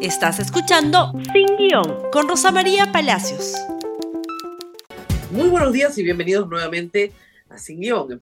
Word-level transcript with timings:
Estás 0.00 0.38
escuchando 0.40 1.12
Sin 1.32 1.56
Guión 1.56 2.10
con 2.12 2.28
Rosa 2.28 2.52
María 2.52 2.92
Palacios. 2.92 3.54
Muy 5.30 5.48
buenos 5.48 5.72
días 5.72 5.96
y 5.96 6.02
bienvenidos 6.02 6.46
nuevamente 6.48 7.12
a 7.48 7.56
Sin 7.56 7.80
Guión. 7.80 8.20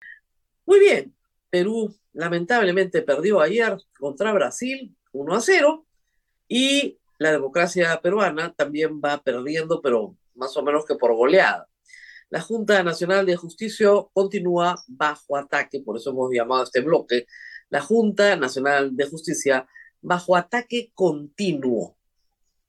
Muy 0.64 0.78
bien, 0.78 1.12
Perú 1.50 1.92
lamentablemente 2.12 3.02
perdió 3.02 3.40
ayer 3.40 3.76
contra 3.98 4.32
Brasil 4.32 4.94
1 5.12 5.34
a 5.34 5.40
0 5.40 5.84
y 6.46 6.96
la 7.18 7.32
democracia 7.32 8.00
peruana 8.00 8.52
también 8.52 9.00
va 9.04 9.18
perdiendo, 9.18 9.82
pero 9.82 10.16
más 10.36 10.56
o 10.56 10.62
menos 10.62 10.84
que 10.86 10.94
por 10.94 11.12
goleada. 11.14 11.66
La 12.30 12.40
Junta 12.40 12.82
Nacional 12.84 13.26
de 13.26 13.36
Justicia 13.36 13.90
continúa 14.12 14.76
bajo 14.86 15.36
ataque, 15.36 15.80
por 15.80 15.96
eso 15.96 16.10
hemos 16.10 16.30
llamado 16.32 16.60
a 16.60 16.64
este 16.64 16.80
bloque, 16.80 17.26
la 17.68 17.80
Junta 17.80 18.36
Nacional 18.36 18.94
de 18.96 19.06
Justicia 19.06 19.66
bajo 20.04 20.36
ataque 20.36 20.92
continuo. 20.94 21.96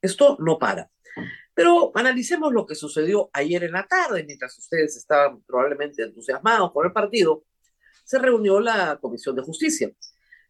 Esto 0.02 0.38
no 0.40 0.58
para. 0.58 0.90
Pero 1.54 1.92
analicemos 1.96 2.52
lo 2.52 2.66
que 2.66 2.76
sucedió 2.76 3.30
ayer 3.34 3.64
en 3.64 3.74
la 3.74 3.88
tarde, 3.88 4.24
mientras 4.26 4.58
ustedes 4.58 4.96
estaban 4.98 5.42
probablemente 5.44 6.04
entusiasmados 6.04 6.72
por 6.72 6.86
el 6.86 6.92
partido, 6.92 7.44
se 8.04 8.20
reunió 8.20 8.60
la 8.60 8.98
Comisión 9.00 9.36
de 9.36 9.42
Justicia, 9.42 9.92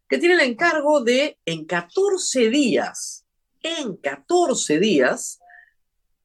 que 0.08 0.18
tiene 0.18 0.34
el 0.34 0.40
encargo 0.40 1.02
de, 1.02 1.38
en 1.44 1.64
14 1.64 2.50
días, 2.50 3.26
en 3.62 3.96
14 3.96 4.78
días, 4.78 5.40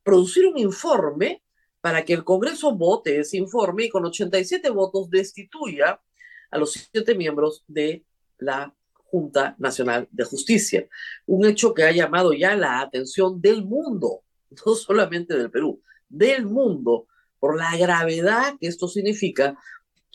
producir 0.04 0.48
un 0.48 0.58
informe 0.58 1.44
para 1.80 2.04
que 2.06 2.14
el 2.14 2.24
Congreso 2.24 2.76
vote 2.76 3.20
ese 3.20 3.38
informe 3.38 3.86
y 3.86 3.90
con 3.90 4.06
87 4.06 4.70
votos 4.70 5.10
destituya 5.10 6.00
a 6.52 6.58
los 6.58 6.74
siete 6.74 7.16
miembros 7.16 7.64
de 7.68 8.04
la 8.38 8.76
Junta 9.12 9.56
Nacional 9.60 10.08
de 10.10 10.24
Justicia. 10.24 10.88
Un 11.28 11.46
hecho 11.46 11.74
que 11.74 11.84
ha 11.84 11.92
llamado 11.92 12.32
ya 12.32 12.56
la 12.56 12.80
atención 12.80 13.42
del 13.42 13.64
mundo, 13.64 14.22
no 14.66 14.74
solamente 14.74 15.38
del 15.38 15.52
Perú, 15.52 15.82
del 16.10 16.46
mundo, 16.46 17.08
por 17.40 17.58
la 17.58 17.76
gravedad 17.78 18.56
que 18.60 18.68
esto 18.68 18.88
significa 18.88 19.58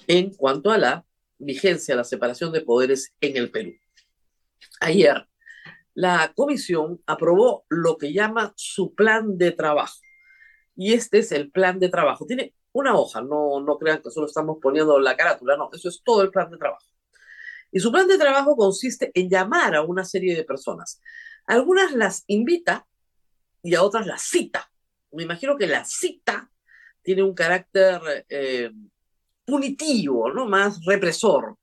en 0.07 0.33
cuanto 0.35 0.71
a 0.71 0.79
la 0.79 1.05
vigencia, 1.39 1.95
la 1.95 2.05
separación 2.05 2.53
de 2.53 2.63
poderes 2.63 3.13
en 3.21 3.37
el 3.37 3.51
Perú. 3.51 3.73
Ayer, 4.81 5.27
la 5.95 6.33
comisión 6.35 7.03
aprobó 7.07 7.65
lo 7.69 7.99
que 7.99 8.13
llama 8.13 8.53
su 8.57 8.95
plan 8.95 9.37
de 9.37 9.53
trabajo. 9.53 10.01
Y 10.77 10.93
este 10.93 11.19
es 11.19 11.33
el 11.33 11.51
plan 11.51 11.79
de 11.79 11.89
trabajo. 11.89 12.27
Tiene 12.27 12.55
una 12.73 12.95
hoja, 12.95 13.23
no, 13.23 13.61
no 13.61 13.79
crean 13.79 14.03
que 14.03 14.11
solo 14.11 14.27
estamos 14.27 14.59
poniendo 14.61 14.99
la 15.01 15.17
carátula, 15.17 15.57
no, 15.57 15.71
eso 15.73 15.89
es 15.89 16.03
todo 16.05 16.23
el 16.23 16.31
plan 16.31 16.51
de 16.51 16.59
trabajo. 16.59 16.85
Y 17.77 17.79
su 17.79 17.93
plan 17.93 18.09
de 18.09 18.17
trabajo 18.17 18.57
consiste 18.57 19.11
en 19.13 19.29
llamar 19.29 19.75
a 19.75 19.83
una 19.83 20.03
serie 20.03 20.35
de 20.35 20.45
personas. 20.45 20.99
Algunas 21.45 21.93
las 21.93 22.25
invita 22.27 22.89
y 23.63 23.75
a 23.75 23.83
otras 23.83 24.07
las 24.07 24.23
cita. 24.23 24.73
Me 25.13 25.25
imagino 25.25 25.59
que 25.59 25.67
la 25.67 25.85
cita 25.85 26.51
tiene 27.03 27.23
un 27.23 27.35
carácter 27.35 28.25
eh, 28.31 28.71
punitivo, 29.45 30.33
¿no? 30.33 30.47
Más 30.47 30.83
represor. 30.87 31.59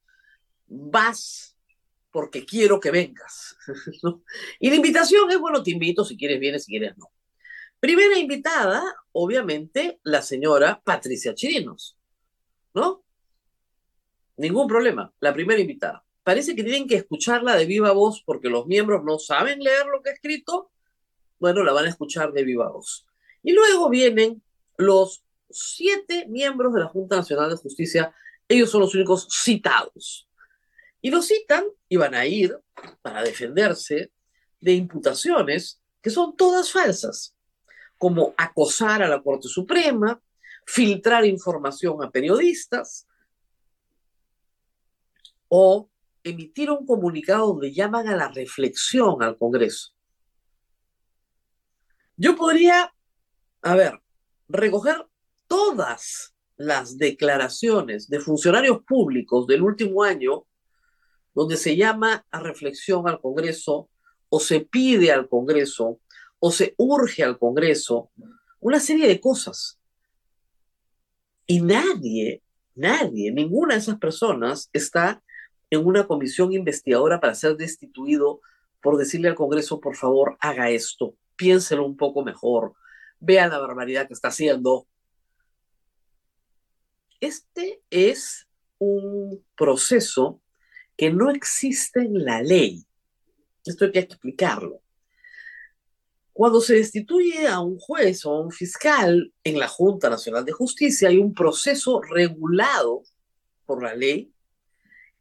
Vas 0.67 1.58
porque 2.11 2.45
quiero 2.45 2.80
que 2.80 2.92
vengas. 2.92 3.58
Y 4.59 4.70
la 4.70 4.75
invitación 4.75 5.31
es, 5.31 5.39
bueno, 5.39 5.64
te 5.64 5.72
invito, 5.72 6.05
si 6.05 6.16
quieres 6.16 6.39
vienes, 6.39 6.66
si 6.66 6.73
quieres 6.73 6.95
no. 6.95 7.11
Primera 7.80 8.20
invitada, 8.20 8.83
obviamente, 9.14 10.00
la 10.03 10.22
señora 10.22 10.80
Patricia 10.86 11.33
Chirinos, 11.33 11.98
¿no? 12.75 13.03
Ningún 14.38 14.67
problema, 14.67 15.14
la 15.20 15.34
primera 15.34 15.62
invitada. 15.62 16.03
Parece 16.23 16.56
que 16.56 16.64
tienen 16.64 16.88
que 16.88 16.95
escucharla 16.95 17.56
de 17.56 17.66
viva 17.66 17.92
voz 17.92 18.23
porque 18.26 18.50
los 18.50 18.66
miembros 18.66 19.03
no 19.03 19.20
saben 19.20 19.59
leer 19.59 19.86
lo 19.88 20.02
que 20.02 20.09
ha 20.09 20.14
escrito. 20.14 20.72
Bueno, 21.39 21.64
la 21.64 21.73
van 21.73 21.86
a 21.86 21.89
escuchar 21.89 22.31
de 22.31 22.44
viva 22.44 22.70
voz. 22.70 23.06
Y 23.44 23.52
luego 23.52 23.89
vienen 23.89 24.42
los 24.78 25.23
siete 25.50 26.26
miembros 26.30 26.73
de 26.73 26.80
la 26.80 26.88
Junta 26.88 27.17
Nacional 27.17 27.49
de 27.49 27.58
Justicia. 27.58 28.14
Ellos 28.48 28.70
son 28.70 28.82
los 28.82 28.95
únicos 28.95 29.27
citados. 29.30 30.27
Y 31.02 31.11
los 31.11 31.27
citan 31.27 31.65
y 31.89 31.98
van 31.98 32.15
a 32.15 32.26
ir 32.26 32.58
para 33.02 33.21
defenderse 33.21 34.11
de 34.61 34.73
imputaciones 34.73 35.82
que 36.02 36.10
son 36.10 36.36
todas 36.36 36.71
falsas, 36.71 37.36
como 37.98 38.33
acosar 38.38 39.04
a 39.04 39.08
la 39.10 39.21
Corte 39.21 39.50
Suprema, 39.50 40.21
filtrar 40.65 41.26
información 41.26 42.02
a 42.04 42.10
periodistas, 42.10 43.08
o 45.55 45.87
emitir 46.23 46.71
un 46.71 46.83
comunicado 46.83 47.49
donde 47.49 47.71
llaman 47.71 48.08
a 48.08 48.15
la 48.15 48.27
reflexión 48.27 49.21
al 49.21 49.37
Congreso. 49.37 49.91
Yo 52.17 52.36
podría, 52.36 52.91
a 53.61 53.75
ver, 53.75 54.02
recoger 54.49 55.05
todas 55.45 56.33
las 56.55 56.97
declaraciones 56.97 58.09
de 58.09 58.19
funcionarios 58.19 58.83
públicos 58.83 59.45
del 59.45 59.61
último 59.61 60.02
año 60.02 60.47
donde 61.36 61.55
se 61.55 61.75
llama 61.75 62.25
a 62.31 62.39
reflexión 62.39 63.08
al 63.08 63.21
Congreso 63.21 63.91
o 64.30 64.39
se 64.39 64.61
pide 64.61 65.11
al 65.11 65.30
Congreso 65.30 65.99
o 66.39 66.52
se 66.52 66.73
urge 66.80 67.23
al 67.23 67.37
Congreso 67.37 68.09
una 68.59 68.80
serie 68.80 69.08
de 69.08 69.21
cosas. 69.21 69.80
Y 71.45 71.61
nadie, 71.61 72.41
nadie, 72.73 73.31
ninguna 73.31 73.75
de 73.75 73.81
esas 73.81 73.99
personas 73.99 74.71
está 74.73 75.21
en 75.73 75.86
una 75.86 76.08
comisión 76.08 76.54
investigadora 76.54 77.20
para 77.20 77.36
ser 77.36 77.56
destituido 77.56 78.42
por 78.82 78.98
decirle 78.98 79.30
al 79.30 79.36
Congreso, 79.36 79.80
por 79.80 79.95
favor, 79.95 80.38
haga 80.42 80.70
esto, 80.70 81.16
piénselo 81.38 81.86
un 81.86 81.95
poco 81.95 82.23
mejor, 82.23 82.73
vea 83.20 83.48
la 83.48 83.58
barbaridad 83.58 84.08
que 84.08 84.14
está 84.14 84.28
haciendo. 84.28 84.86
Este 87.22 87.82
es 87.89 88.45
un 88.80 89.42
proceso 89.56 90.42
que 90.98 91.12
no 91.12 91.32
existe 91.32 92.02
en 92.02 92.26
la 92.26 92.42
ley. 92.42 92.86
Esto 93.66 93.86
hay 93.86 93.94
que 93.94 94.00
explicarlo. 94.00 94.82
Cuando 96.33 96.60
se 96.60 96.76
destituye 96.76 97.48
a 97.48 97.62
un 97.62 97.78
juez 97.80 98.26
o 98.26 98.32
a 98.32 98.42
un 98.42 98.52
fiscal 98.52 99.33
en 99.45 99.60
la 99.60 99.70
Junta 99.70 100.10
Nacional 100.10 100.44
de 100.44 100.52
Justicia, 100.52 101.08
hay 101.08 101.20
un 101.20 101.33
proceso 101.33 102.02
regulado 102.02 103.04
por 103.66 103.82
la 103.82 103.95
ley 103.95 104.33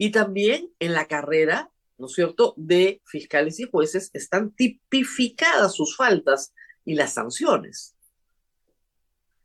y 0.02 0.10
también 0.10 0.68
en 0.80 0.94
la 0.94 1.06
carrera, 1.06 1.70
¿no 1.96 2.06
es 2.06 2.14
cierto?, 2.14 2.54
de 2.56 3.00
fiscales 3.04 3.60
y 3.60 3.70
jueces 3.70 4.10
están 4.14 4.50
tipificadas 4.50 5.76
sus 5.76 5.96
faltas 5.96 6.52
y 6.84 6.96
las 6.96 7.14
sanciones. 7.14 7.94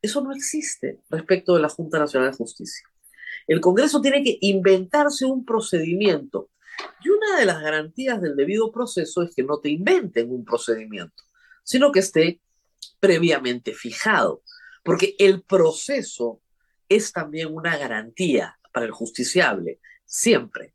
Eso 0.02 0.20
no 0.22 0.32
existe 0.32 1.00
respecto 1.12 1.54
de 1.54 1.62
la 1.62 1.70
Junta 1.70 2.00
Nacional 2.00 2.32
de 2.32 2.38
Justicia. 2.38 2.88
El 3.46 3.62
Congreso 3.62 4.02
tiene 4.02 4.24
que 4.24 4.40
inventarse 4.42 5.28
un 5.28 5.46
procedimiento. 5.46 6.50
Y 7.06 7.10
una 7.10 7.38
de 7.38 7.46
las 7.46 7.62
garantías 7.62 8.20
del 8.20 8.36
debido 8.36 8.72
proceso 8.72 9.22
es 9.22 9.36
que 9.36 9.44
no 9.44 9.60
te 9.60 9.70
inventen 9.70 10.32
un 10.32 10.44
procedimiento, 10.44 11.24
sino 11.64 11.92
que 11.92 12.00
esté 12.00 12.42
previamente 13.00 13.76
fijado. 13.76 14.42
Porque 14.84 15.16
el 15.20 15.44
proceso 15.44 16.42
es 16.90 17.14
también 17.14 17.54
una 17.54 17.78
garantía 17.78 18.58
para 18.74 18.88
el 18.88 18.92
justiciable 18.92 19.80
siempre. 20.08 20.74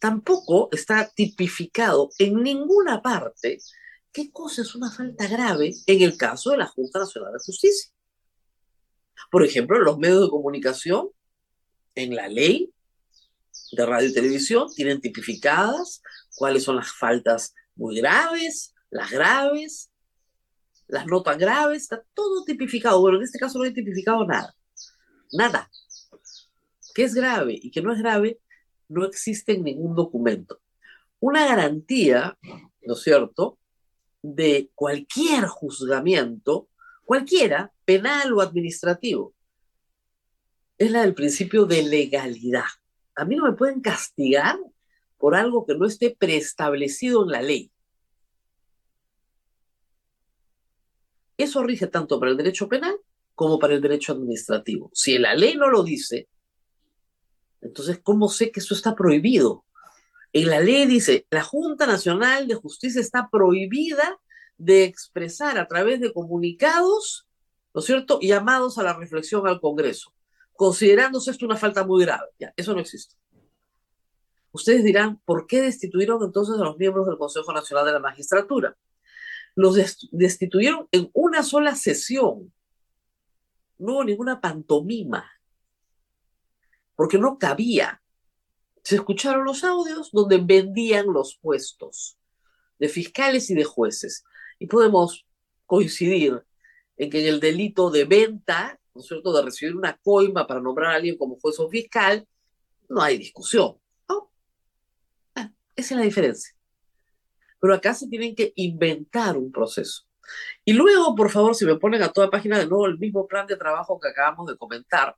Tampoco 0.00 0.68
está 0.72 1.08
tipificado 1.14 2.10
en 2.18 2.42
ninguna 2.42 3.02
parte 3.02 3.58
qué 4.12 4.32
cosa 4.32 4.62
es 4.62 4.74
una 4.74 4.90
falta 4.90 5.28
grave 5.28 5.74
en 5.86 6.02
el 6.02 6.16
caso 6.16 6.50
de 6.50 6.56
la 6.56 6.66
Junta 6.66 7.00
Nacional 7.00 7.32
de 7.32 7.38
Justicia. 7.44 7.92
Por 9.30 9.44
ejemplo, 9.44 9.78
los 9.78 9.98
medios 9.98 10.22
de 10.22 10.30
comunicación, 10.30 11.10
en 11.94 12.14
la 12.14 12.28
ley 12.28 12.72
de 13.72 13.86
radio 13.86 14.08
y 14.08 14.14
televisión, 14.14 14.68
tienen 14.74 15.00
tipificadas 15.00 16.00
cuáles 16.36 16.62
son 16.62 16.76
las 16.76 16.92
faltas 16.92 17.54
muy 17.74 17.96
graves, 17.96 18.74
las 18.90 19.10
graves, 19.10 19.90
las 20.86 21.06
no 21.06 21.22
tan 21.22 21.38
graves, 21.38 21.82
está 21.82 22.02
todo 22.14 22.44
tipificado. 22.44 23.00
Bueno, 23.00 23.18
en 23.18 23.24
este 23.24 23.38
caso 23.38 23.58
no 23.58 23.64
hay 23.64 23.74
tipificado 23.74 24.24
nada. 24.24 24.54
Nada 25.32 25.68
que 26.98 27.04
es 27.04 27.14
grave 27.14 27.56
y 27.62 27.70
que 27.70 27.80
no 27.80 27.92
es 27.92 28.00
grave, 28.00 28.40
no 28.88 29.04
existe 29.04 29.52
en 29.52 29.62
ningún 29.62 29.94
documento. 29.94 30.60
Una 31.20 31.46
garantía, 31.46 32.36
¿no 32.82 32.94
es 32.94 33.02
cierto?, 33.02 33.56
de 34.20 34.72
cualquier 34.74 35.46
juzgamiento, 35.46 36.68
cualquiera, 37.04 37.72
penal 37.84 38.32
o 38.32 38.40
administrativo, 38.40 39.32
es 40.76 40.90
la 40.90 41.02
del 41.02 41.14
principio 41.14 41.66
de 41.66 41.84
legalidad. 41.84 42.64
A 43.14 43.24
mí 43.24 43.36
no 43.36 43.44
me 43.44 43.52
pueden 43.52 43.80
castigar 43.80 44.58
por 45.18 45.36
algo 45.36 45.66
que 45.66 45.76
no 45.76 45.86
esté 45.86 46.16
preestablecido 46.18 47.22
en 47.22 47.30
la 47.30 47.42
ley. 47.42 47.70
Eso 51.36 51.62
rige 51.62 51.86
tanto 51.86 52.18
para 52.18 52.32
el 52.32 52.36
derecho 52.36 52.68
penal 52.68 52.96
como 53.36 53.60
para 53.60 53.74
el 53.74 53.80
derecho 53.80 54.14
administrativo. 54.14 54.90
Si 54.92 55.16
la 55.16 55.36
ley 55.36 55.54
no 55.54 55.68
lo 55.68 55.84
dice, 55.84 56.28
entonces, 57.60 58.00
¿cómo 58.02 58.28
sé 58.28 58.50
que 58.50 58.60
eso 58.60 58.74
está 58.74 58.94
prohibido? 58.94 59.64
En 60.32 60.48
la 60.48 60.60
ley 60.60 60.86
dice, 60.86 61.26
la 61.30 61.42
Junta 61.42 61.86
Nacional 61.86 62.46
de 62.46 62.54
Justicia 62.54 63.00
está 63.00 63.28
prohibida 63.30 64.18
de 64.58 64.84
expresar 64.84 65.58
a 65.58 65.66
través 65.66 66.00
de 66.00 66.12
comunicados, 66.12 67.26
¿no 67.74 67.80
es 67.80 67.86
cierto?, 67.86 68.18
llamados 68.20 68.78
a 68.78 68.82
la 68.82 68.94
reflexión 68.94 69.46
al 69.46 69.60
Congreso, 69.60 70.12
considerándose 70.52 71.30
esto 71.30 71.46
una 71.46 71.56
falta 71.56 71.84
muy 71.84 72.04
grave. 72.04 72.26
Ya, 72.38 72.52
eso 72.56 72.74
no 72.74 72.80
existe. 72.80 73.16
Ustedes 74.52 74.82
dirán, 74.82 75.20
¿por 75.24 75.46
qué 75.46 75.60
destituyeron 75.60 76.22
entonces 76.22 76.56
a 76.58 76.64
los 76.64 76.78
miembros 76.78 77.06
del 77.06 77.18
Consejo 77.18 77.52
Nacional 77.52 77.86
de 77.86 77.92
la 77.92 78.00
Magistratura? 78.00 78.76
Los 79.54 79.76
destituyeron 80.10 80.88
en 80.92 81.10
una 81.12 81.42
sola 81.42 81.74
sesión. 81.74 82.52
No 83.78 83.94
hubo 83.94 84.04
ninguna 84.04 84.40
pantomima, 84.40 85.30
porque 86.98 87.16
no 87.16 87.38
cabía. 87.38 88.02
Se 88.82 88.96
escucharon 88.96 89.44
los 89.44 89.62
audios 89.62 90.10
donde 90.10 90.38
vendían 90.38 91.06
los 91.06 91.38
puestos 91.40 92.18
de 92.76 92.88
fiscales 92.88 93.48
y 93.50 93.54
de 93.54 93.62
jueces. 93.62 94.24
Y 94.58 94.66
podemos 94.66 95.24
coincidir 95.64 96.44
en 96.96 97.08
que 97.08 97.20
en 97.20 97.34
el 97.34 97.38
delito 97.38 97.88
de 97.90 98.04
venta, 98.04 98.80
¿no 98.96 99.00
es 99.00 99.06
cierto?, 99.06 99.32
de 99.32 99.42
recibir 99.42 99.76
una 99.76 99.96
coima 99.96 100.44
para 100.44 100.60
nombrar 100.60 100.90
a 100.90 100.96
alguien 100.96 101.16
como 101.16 101.38
juez 101.38 101.60
o 101.60 101.68
fiscal, 101.68 102.26
no 102.88 103.00
hay 103.00 103.16
discusión. 103.16 103.76
Ah, 105.36 105.52
esa 105.76 105.94
es 105.94 105.98
la 106.00 106.04
diferencia. 106.04 106.52
Pero 107.60 107.74
acá 107.74 107.94
se 107.94 108.08
tienen 108.08 108.34
que 108.34 108.52
inventar 108.56 109.36
un 109.36 109.52
proceso. 109.52 110.02
Y 110.64 110.72
luego, 110.72 111.14
por 111.14 111.30
favor, 111.30 111.54
si 111.54 111.64
me 111.64 111.76
ponen 111.76 112.02
a 112.02 112.12
toda 112.12 112.28
página 112.28 112.58
de 112.58 112.66
nuevo 112.66 112.86
el 112.86 112.98
mismo 112.98 113.28
plan 113.28 113.46
de 113.46 113.54
trabajo 113.54 114.00
que 114.00 114.08
acabamos 114.08 114.48
de 114.48 114.56
comentar, 114.56 115.16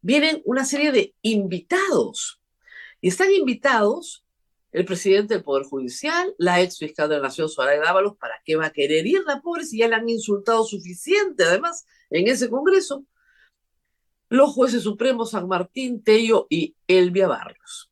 vienen 0.00 0.42
una 0.44 0.64
serie 0.64 0.92
de 0.92 1.14
invitados. 1.22 2.40
Y 3.00 3.08
están 3.08 3.30
invitados 3.32 4.26
el 4.72 4.84
presidente 4.84 5.34
del 5.34 5.42
Poder 5.42 5.64
Judicial, 5.64 6.34
la 6.38 6.60
ex 6.60 6.78
fiscal 6.78 7.08
de 7.08 7.16
la 7.16 7.22
Nación, 7.22 7.48
Soraya 7.48 7.80
Dávalos, 7.80 8.16
¿para 8.18 8.34
qué 8.44 8.56
va 8.56 8.66
a 8.66 8.72
querer 8.72 9.06
ir 9.06 9.22
la 9.26 9.40
pobre 9.40 9.64
si 9.64 9.78
ya 9.78 9.88
le 9.88 9.94
han 9.94 10.08
insultado 10.08 10.64
suficiente, 10.64 11.44
además, 11.44 11.86
en 12.10 12.28
ese 12.28 12.50
Congreso? 12.50 13.06
Los 14.28 14.50
jueces 14.52 14.82
supremos 14.82 15.30
San 15.30 15.48
Martín, 15.48 16.02
Tello 16.02 16.46
y 16.50 16.76
Elvia 16.88 17.26
Barrios. 17.26 17.90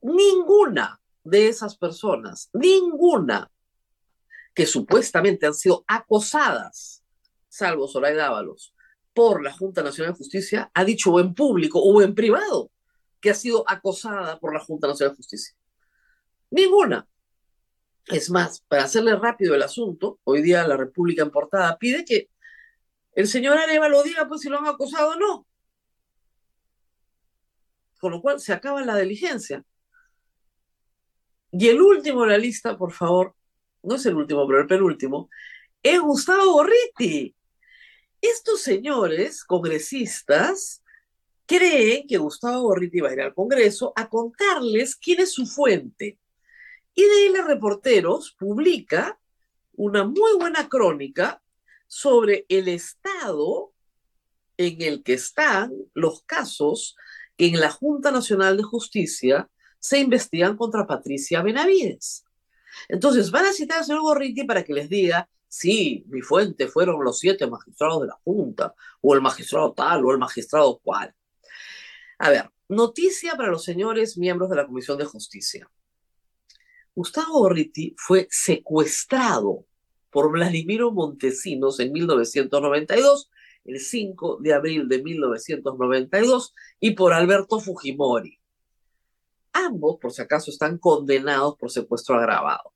Ninguna 0.00 1.00
de 1.22 1.48
esas 1.48 1.76
personas, 1.76 2.50
ninguna 2.52 3.52
que 4.54 4.66
supuestamente 4.66 5.46
han 5.46 5.54
sido 5.54 5.84
acosadas, 5.86 7.04
salvo 7.48 7.86
Soraya 7.86 8.16
Dávalos, 8.16 8.74
por 9.14 9.42
la 9.42 9.52
Junta 9.52 9.82
Nacional 9.82 10.12
de 10.12 10.18
Justicia, 10.18 10.70
ha 10.74 10.84
dicho 10.84 11.12
o 11.12 11.20
en 11.20 11.34
público 11.34 11.80
o 11.80 12.02
en 12.02 12.14
privado 12.14 12.70
que 13.20 13.30
ha 13.30 13.34
sido 13.34 13.64
acosada 13.68 14.38
por 14.40 14.52
la 14.52 14.60
Junta 14.60 14.88
Nacional 14.88 15.12
de 15.12 15.16
Justicia. 15.16 15.54
Ninguna. 16.50 17.06
Es 18.06 18.30
más, 18.30 18.60
para 18.68 18.84
hacerle 18.84 19.14
rápido 19.16 19.54
el 19.54 19.62
asunto, 19.62 20.18
hoy 20.24 20.42
día 20.42 20.66
la 20.66 20.76
República 20.76 21.22
en 21.22 21.30
portada 21.30 21.78
pide 21.78 22.04
que 22.04 22.30
el 23.14 23.28
señor 23.28 23.58
Areva 23.58 23.88
lo 23.88 24.02
diga, 24.02 24.26
pues 24.26 24.40
si 24.40 24.48
lo 24.48 24.58
han 24.58 24.66
acosado 24.66 25.12
o 25.12 25.16
no. 25.16 25.46
Con 28.00 28.12
lo 28.12 28.20
cual 28.20 28.40
se 28.40 28.52
acaba 28.52 28.82
la 28.82 28.96
diligencia. 28.96 29.64
Y 31.52 31.68
el 31.68 31.80
último 31.80 32.24
en 32.24 32.30
la 32.30 32.38
lista, 32.38 32.76
por 32.76 32.92
favor, 32.92 33.36
no 33.82 33.94
es 33.94 34.06
el 34.06 34.16
último, 34.16 34.46
pero 34.46 34.60
el 34.60 34.66
penúltimo, 34.66 35.28
es 35.82 36.00
Gustavo 36.00 36.52
Gorriti. 36.52 37.34
Estos 38.22 38.62
señores 38.62 39.42
congresistas 39.42 40.80
creen 41.44 42.06
que 42.06 42.18
Gustavo 42.18 42.62
Gorriti 42.62 43.00
va 43.00 43.08
a 43.08 43.12
ir 43.14 43.20
al 43.20 43.34
Congreso 43.34 43.92
a 43.96 44.08
contarles 44.08 44.94
quién 44.94 45.20
es 45.20 45.32
su 45.32 45.44
fuente. 45.44 46.20
Y 46.94 47.02
DL 47.02 47.44
Reporteros 47.44 48.36
publica 48.38 49.18
una 49.72 50.04
muy 50.04 50.38
buena 50.38 50.68
crónica 50.68 51.42
sobre 51.88 52.46
el 52.48 52.68
estado 52.68 53.72
en 54.56 54.80
el 54.82 55.02
que 55.02 55.14
están 55.14 55.72
los 55.92 56.22
casos 56.22 56.94
que 57.36 57.46
en 57.46 57.58
la 57.58 57.70
Junta 57.70 58.12
Nacional 58.12 58.56
de 58.56 58.62
Justicia 58.62 59.50
se 59.80 59.98
investigan 59.98 60.56
contra 60.56 60.86
Patricia 60.86 61.42
Benavides. 61.42 62.24
Entonces, 62.88 63.32
van 63.32 63.46
a 63.46 63.52
citar 63.52 63.78
al 63.78 63.84
señor 63.84 64.02
Gorriti 64.02 64.44
para 64.44 64.62
que 64.62 64.74
les 64.74 64.88
diga, 64.88 65.28
sí, 65.52 66.02
mi 66.08 66.22
fuente 66.22 66.66
fueron 66.66 67.04
los 67.04 67.18
siete 67.18 67.46
magistrados 67.46 68.00
de 68.00 68.06
la 68.06 68.18
Junta, 68.24 68.74
o 69.02 69.14
el 69.14 69.20
magistrado 69.20 69.74
tal, 69.74 70.02
o 70.02 70.10
el 70.10 70.16
magistrado 70.16 70.78
cual. 70.78 71.14
A 72.18 72.30
ver, 72.30 72.50
noticia 72.68 73.36
para 73.36 73.50
los 73.50 73.62
señores 73.62 74.16
miembros 74.16 74.48
de 74.48 74.56
la 74.56 74.66
Comisión 74.66 74.96
de 74.96 75.04
Justicia. 75.04 75.70
Gustavo 76.94 77.40
Gorriti 77.40 77.94
fue 77.98 78.26
secuestrado 78.30 79.66
por 80.08 80.32
Vladimiro 80.32 80.90
Montesinos 80.90 81.80
en 81.80 81.92
1992, 81.92 83.30
el 83.66 83.78
5 83.78 84.38
de 84.40 84.54
abril 84.54 84.88
de 84.88 85.02
1992, 85.02 86.54
y 86.80 86.92
por 86.92 87.12
Alberto 87.12 87.60
Fujimori. 87.60 88.40
Ambos, 89.52 89.98
por 90.00 90.12
si 90.12 90.22
acaso, 90.22 90.50
están 90.50 90.78
condenados 90.78 91.56
por 91.58 91.70
secuestro 91.70 92.16
agravado. 92.16 92.72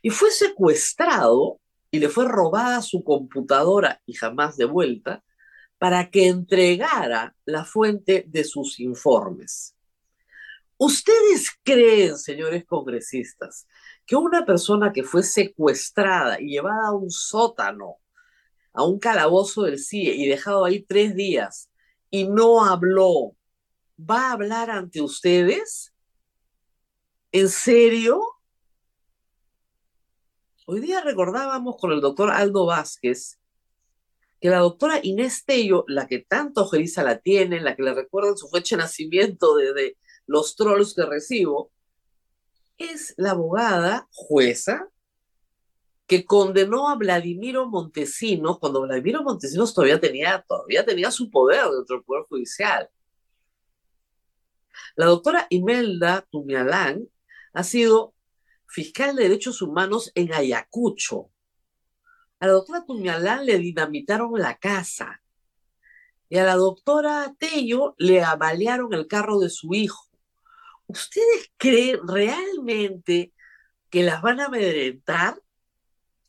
Y 0.00 0.10
fue 0.10 0.30
secuestrado 0.30 1.60
y 1.90 1.98
le 1.98 2.08
fue 2.08 2.26
robada 2.26 2.82
su 2.82 3.02
computadora 3.02 4.00
y 4.06 4.14
jamás 4.14 4.56
devuelta 4.56 5.24
para 5.78 6.10
que 6.10 6.26
entregara 6.26 7.34
la 7.44 7.64
fuente 7.64 8.24
de 8.28 8.44
sus 8.44 8.80
informes. 8.80 9.74
¿Ustedes 10.76 11.50
creen, 11.62 12.16
señores 12.16 12.64
congresistas, 12.64 13.66
que 14.06 14.16
una 14.16 14.44
persona 14.44 14.92
que 14.92 15.02
fue 15.02 15.22
secuestrada 15.22 16.40
y 16.40 16.50
llevada 16.50 16.88
a 16.88 16.92
un 16.92 17.10
sótano, 17.10 17.96
a 18.72 18.84
un 18.84 18.98
calabozo 18.98 19.62
del 19.62 19.78
CIE 19.78 20.14
y 20.14 20.28
dejado 20.28 20.64
ahí 20.64 20.82
tres 20.82 21.14
días 21.14 21.70
y 22.10 22.28
no 22.28 22.64
habló, 22.64 23.36
va 23.98 24.28
a 24.28 24.32
hablar 24.32 24.70
ante 24.70 25.02
ustedes? 25.02 25.92
¿En 27.32 27.48
serio? 27.48 28.37
Hoy 30.70 30.80
día 30.80 31.00
recordábamos 31.00 31.78
con 31.78 31.92
el 31.92 32.02
doctor 32.02 32.28
Aldo 32.28 32.66
Vázquez 32.66 33.40
que 34.38 34.50
la 34.50 34.58
doctora 34.58 35.00
Inés 35.02 35.46
Tello, 35.46 35.86
la 35.88 36.06
que 36.06 36.18
tanto 36.18 36.60
ojeriza 36.60 37.02
la 37.02 37.20
tiene, 37.20 37.58
la 37.62 37.74
que 37.74 37.82
le 37.82 37.94
recuerdan 37.94 38.36
su 38.36 38.50
fecha 38.50 38.76
de 38.76 38.82
nacimiento 38.82 39.56
desde 39.56 39.96
los 40.26 40.56
trolls 40.56 40.92
que 40.92 41.06
recibo, 41.06 41.72
es 42.76 43.14
la 43.16 43.30
abogada 43.30 44.08
jueza 44.12 44.90
que 46.06 46.26
condenó 46.26 46.90
a 46.90 46.96
Vladimiro 46.96 47.66
Montesinos 47.66 48.58
cuando 48.58 48.82
Vladimiro 48.82 49.22
Montesinos 49.22 49.72
todavía 49.72 49.98
tenía, 49.98 50.44
todavía 50.46 50.84
tenía 50.84 51.10
su 51.10 51.30
poder 51.30 51.64
dentro 51.64 51.96
del 51.96 52.04
Poder 52.04 52.24
Judicial. 52.28 52.90
La 54.96 55.06
doctora 55.06 55.46
Imelda 55.48 56.26
Tumialán 56.30 57.08
ha 57.54 57.64
sido 57.64 58.12
fiscal 58.68 59.16
de 59.16 59.24
derechos 59.24 59.62
humanos 59.62 60.12
en 60.14 60.32
Ayacucho. 60.32 61.30
A 62.40 62.46
la 62.46 62.52
doctora 62.52 62.84
Tumialán 62.84 63.46
le 63.46 63.58
dinamitaron 63.58 64.38
la 64.38 64.56
casa 64.58 65.20
y 66.28 66.36
a 66.36 66.44
la 66.44 66.54
doctora 66.54 67.34
Tello 67.38 67.94
le 67.98 68.22
avaliaron 68.22 68.92
el 68.92 69.06
carro 69.06 69.40
de 69.40 69.48
su 69.48 69.74
hijo. 69.74 70.04
¿Ustedes 70.86 71.50
creen 71.56 72.06
realmente 72.06 73.32
que 73.90 74.02
las 74.02 74.22
van 74.22 74.40
a 74.40 74.46
amedrentar? 74.46 75.42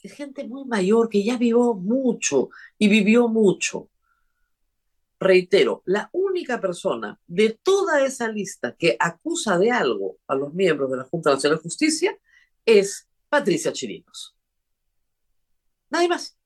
Es 0.02 0.14
gente 0.14 0.48
muy 0.48 0.66
mayor 0.66 1.10
que 1.10 1.24
ya 1.24 1.38
vivió 1.38 1.74
mucho 1.74 2.50
y 2.78 2.88
vivió 2.88 3.28
mucho. 3.28 3.90
Reitero, 5.20 5.84
la 5.86 6.10
única 6.14 6.62
persona 6.62 7.20
de 7.28 7.60
toda 7.62 8.06
esa 8.06 8.30
lista 8.30 8.76
que 8.78 8.96
acusa 8.98 9.58
de 9.58 9.70
algo 9.70 10.18
a 10.28 10.36
los 10.36 10.54
miembros 10.54 10.90
de 10.90 10.98
la 10.98 11.04
Junta 11.04 11.32
Nacional 11.32 11.58
de 11.58 11.64
Justicia 11.64 12.18
es 12.78 13.08
Patricia 13.30 13.74
Chirinos. 13.74 14.36
Nadie 15.90 16.08
más. 16.08 16.38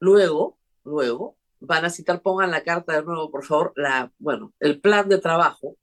Luego, 0.00 0.58
luego, 0.82 1.36
van 1.60 1.84
a 1.84 1.90
citar, 1.90 2.20
pongan 2.20 2.50
la 2.50 2.64
carta 2.64 2.94
de 2.94 3.04
nuevo, 3.04 3.30
por 3.30 3.44
favor, 3.44 3.72
la, 3.76 4.12
bueno, 4.18 4.52
el 4.58 4.80
plan 4.80 5.08
de 5.08 5.18
trabajo, 5.18 5.76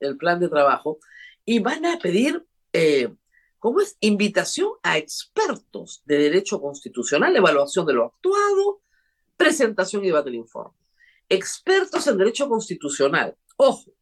el 0.00 0.16
plan 0.16 0.38
de 0.38 0.48
trabajo, 0.48 0.98
y 1.44 1.58
van 1.58 1.84
a 1.86 1.98
pedir, 1.98 2.46
eh, 2.72 3.12
¿cómo 3.58 3.80
es? 3.80 3.96
Invitación 4.00 4.70
a 4.82 4.96
expertos 4.96 6.02
de 6.06 6.18
derecho 6.18 6.60
constitucional, 6.60 7.36
evaluación 7.36 7.84
de 7.84 7.94
lo 7.94 8.04
actuado, 8.04 8.80
presentación 9.36 10.04
y 10.04 10.06
debate 10.06 10.30
del 10.30 10.38
informe. 10.38 10.78
Expertos 11.28 12.06
en 12.06 12.16
derecho 12.16 12.48
constitucional. 12.48 13.36
Ojo, 13.56 13.92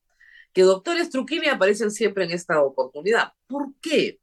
que 0.53 0.63
doctores 0.63 1.11
Truquini 1.11 1.49
aparecen 1.49 1.91
siempre 1.91 2.25
en 2.25 2.33
esta 2.33 2.63
oportunidad. 2.63 3.33
¿Por 3.47 3.75
qué? 3.81 4.21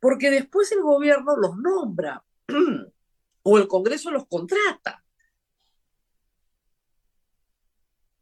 Porque 0.00 0.30
después 0.30 0.72
el 0.72 0.82
gobierno 0.82 1.36
los 1.36 1.56
nombra 1.56 2.24
o 3.42 3.58
el 3.58 3.68
Congreso 3.68 4.10
los 4.10 4.26
contrata. 4.26 5.04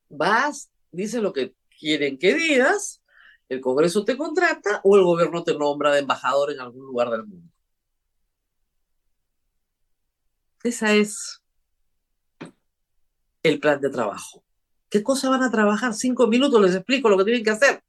vas, 0.09 0.71
dice 0.91 1.21
lo 1.21 1.33
que 1.33 1.55
quieren 1.79 2.19
que 2.19 2.35
digas, 2.35 3.03
el 3.49 3.61
Congreso 3.61 4.05
te 4.05 4.17
contrata 4.17 4.81
o 4.85 4.97
el 4.97 5.05
gobierno 5.05 5.45
te 5.45 5.55
nombra 5.57 5.93
de 5.93 6.01
embajador 6.01 6.53
en 6.53 6.61
algún 6.61 6.87
lugar 6.87 7.11
del 7.11 7.27
mundo. 7.27 7.51
Esa 10.63 10.93
es 10.95 11.43
el 13.43 13.61
plan 13.61 13.81
de 13.81 13.91
trabajo. 13.91 14.45
¿Qué 14.91 15.03
cosa 15.03 15.29
van 15.29 15.43
a 15.43 15.51
trabajar? 15.51 15.95
Cinco 15.95 16.27
minutos 16.27 16.61
les 16.63 16.75
explico 16.75 17.09
lo 17.09 17.19
que 17.19 17.25
tienen 17.25 17.45
que 17.45 17.51
hacer. 17.51 17.83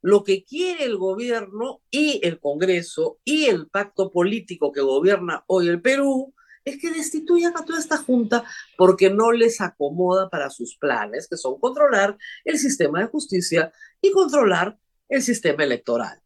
Lo 0.00 0.22
que 0.22 0.44
quiere 0.44 0.84
el 0.84 0.96
gobierno 0.96 1.80
y 1.90 2.20
el 2.22 2.38
Congreso 2.38 3.18
y 3.24 3.46
el 3.46 3.68
pacto 3.68 4.10
político 4.12 4.70
que 4.70 4.80
gobierna 4.80 5.44
hoy 5.46 5.68
el 5.68 5.80
Perú 5.80 6.34
es 6.64 6.80
que 6.80 6.90
destituyan 6.90 7.56
a 7.56 7.64
toda 7.64 7.78
esta 7.78 7.96
junta 7.96 8.44
porque 8.76 9.10
no 9.10 9.32
les 9.32 9.60
acomoda 9.60 10.28
para 10.30 10.50
sus 10.50 10.76
planes, 10.76 11.28
que 11.28 11.36
son 11.36 11.58
controlar 11.58 12.16
el 12.44 12.58
sistema 12.58 13.00
de 13.00 13.06
justicia 13.06 13.72
y 14.00 14.10
controlar 14.12 14.78
el 15.08 15.22
sistema 15.22 15.64
electoral. 15.64 16.20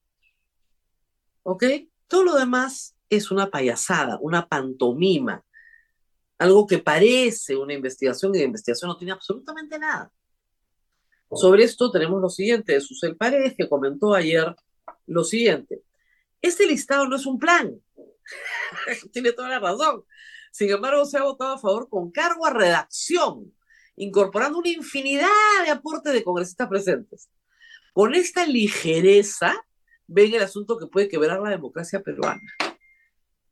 ¿Ok? 1.43 1.65
Todo 2.07 2.25
lo 2.25 2.35
demás 2.37 2.95
es 3.11 3.31
una 3.31 3.51
payasada, 3.51 4.19
una 4.21 4.49
pantomima, 4.49 5.45
algo 6.39 6.67
que 6.67 6.79
parece 6.79 7.57
una 7.57 7.75
investigación 7.75 8.35
y 8.35 8.39
de 8.39 8.45
investigación 8.45 8.89
no 8.89 8.97
tiene 8.97 9.13
absolutamente 9.13 9.79
nada. 9.79 10.13
Sobre 11.33 11.65
esto 11.65 11.91
tenemos 11.91 12.23
lo 12.23 12.31
siguiente 12.31 12.73
de 12.73 12.81
Susel 12.81 13.17
Paredes, 13.17 13.55
que 13.57 13.69
comentó 13.69 14.15
ayer 14.15 14.55
lo 15.07 15.25
siguiente. 15.25 15.83
Este 16.41 16.67
listado 16.67 17.07
no 17.07 17.17
es 17.17 17.27
un 17.27 17.39
plan. 17.39 17.79
tiene 19.13 19.33
toda 19.33 19.49
la 19.49 19.59
razón. 19.59 20.05
Sin 20.53 20.71
embargo, 20.71 21.05
se 21.05 21.19
ha 21.19 21.23
votado 21.23 21.55
a 21.55 21.59
favor 21.59 21.89
con 21.89 22.11
cargo 22.11 22.47
a 22.47 22.53
redacción, 22.53 23.53
incorporando 23.97 24.59
una 24.59 24.71
infinidad 24.71 25.29
de 25.65 25.71
aportes 25.71 26.13
de 26.13 26.25
congresistas 26.25 26.69
presentes. 26.69 27.29
Con 27.93 28.15
esta 28.15 28.47
ligereza 28.47 29.67
ven 30.07 30.33
el 30.33 30.43
asunto 30.43 30.79
que 30.79 30.87
puede 30.87 31.09
quebrar 31.09 31.41
la 31.41 31.51
democracia 31.51 32.01
peruana. 32.03 32.41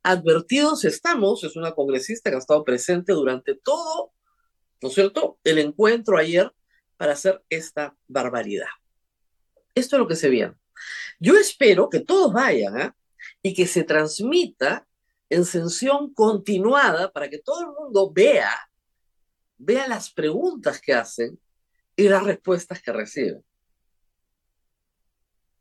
Advertidos 0.08 0.84
estamos, 0.84 1.42
es 1.42 1.56
una 1.56 1.74
congresista 1.74 2.30
que 2.30 2.36
ha 2.36 2.38
estado 2.38 2.62
presente 2.62 3.12
durante 3.12 3.56
todo, 3.56 4.12
¿no 4.80 4.88
es 4.88 4.94
cierto?, 4.94 5.40
el 5.42 5.58
encuentro 5.58 6.16
ayer 6.16 6.52
para 6.96 7.14
hacer 7.14 7.42
esta 7.50 7.96
barbaridad. 8.06 8.68
Esto 9.74 9.96
es 9.96 9.98
lo 9.98 10.06
que 10.06 10.14
se 10.14 10.28
viene. 10.28 10.54
Yo 11.18 11.36
espero 11.36 11.90
que 11.90 11.98
todos 11.98 12.32
vayan 12.32 12.80
¿eh? 12.80 12.92
y 13.42 13.52
que 13.52 13.66
se 13.66 13.82
transmita 13.82 14.86
en 15.28 15.44
sesión 15.44 16.14
continuada 16.14 17.10
para 17.10 17.28
que 17.28 17.40
todo 17.40 17.62
el 17.62 17.72
mundo 17.76 18.12
vea, 18.12 18.52
vea 19.58 19.88
las 19.88 20.12
preguntas 20.12 20.80
que 20.80 20.94
hacen 20.94 21.36
y 21.96 22.08
las 22.08 22.22
respuestas 22.22 22.80
que 22.80 22.92
reciben. 22.92 23.44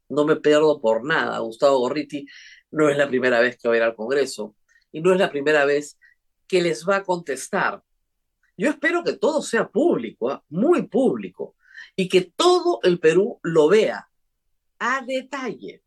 No 0.10 0.26
me 0.26 0.36
pierdo 0.38 0.80
por 0.82 1.04
nada. 1.04 1.40
Gustavo 1.40 1.80
Gorriti 1.80 2.26
no 2.72 2.90
es 2.90 2.98
la 2.98 3.08
primera 3.08 3.40
vez 3.40 3.58
que 3.58 3.68
va 3.68 3.74
a 3.74 3.78
ir 3.78 3.84
al 3.84 3.96
Congreso 3.96 4.56
y 4.92 5.02
no 5.02 5.14
es 5.14 5.20
la 5.20 5.32
primera 5.32 5.66
vez 5.66 5.98
que 6.48 6.62
les 6.62 6.88
va 6.88 6.98
a 6.98 7.04
contestar. 7.04 7.84
Yo 8.58 8.70
espero 8.70 9.04
que 9.04 9.14
todo 9.18 9.42
sea 9.42 9.68
público, 9.68 10.30
¿ah? 10.30 10.44
muy 10.50 10.84
público, 10.84 11.56
y 11.96 12.08
que 12.08 12.22
todo 12.22 12.80
el 12.84 13.00
Perú 13.00 13.40
lo 13.44 13.68
vea 13.68 14.10
a 14.80 15.04
detalle. 15.06 15.84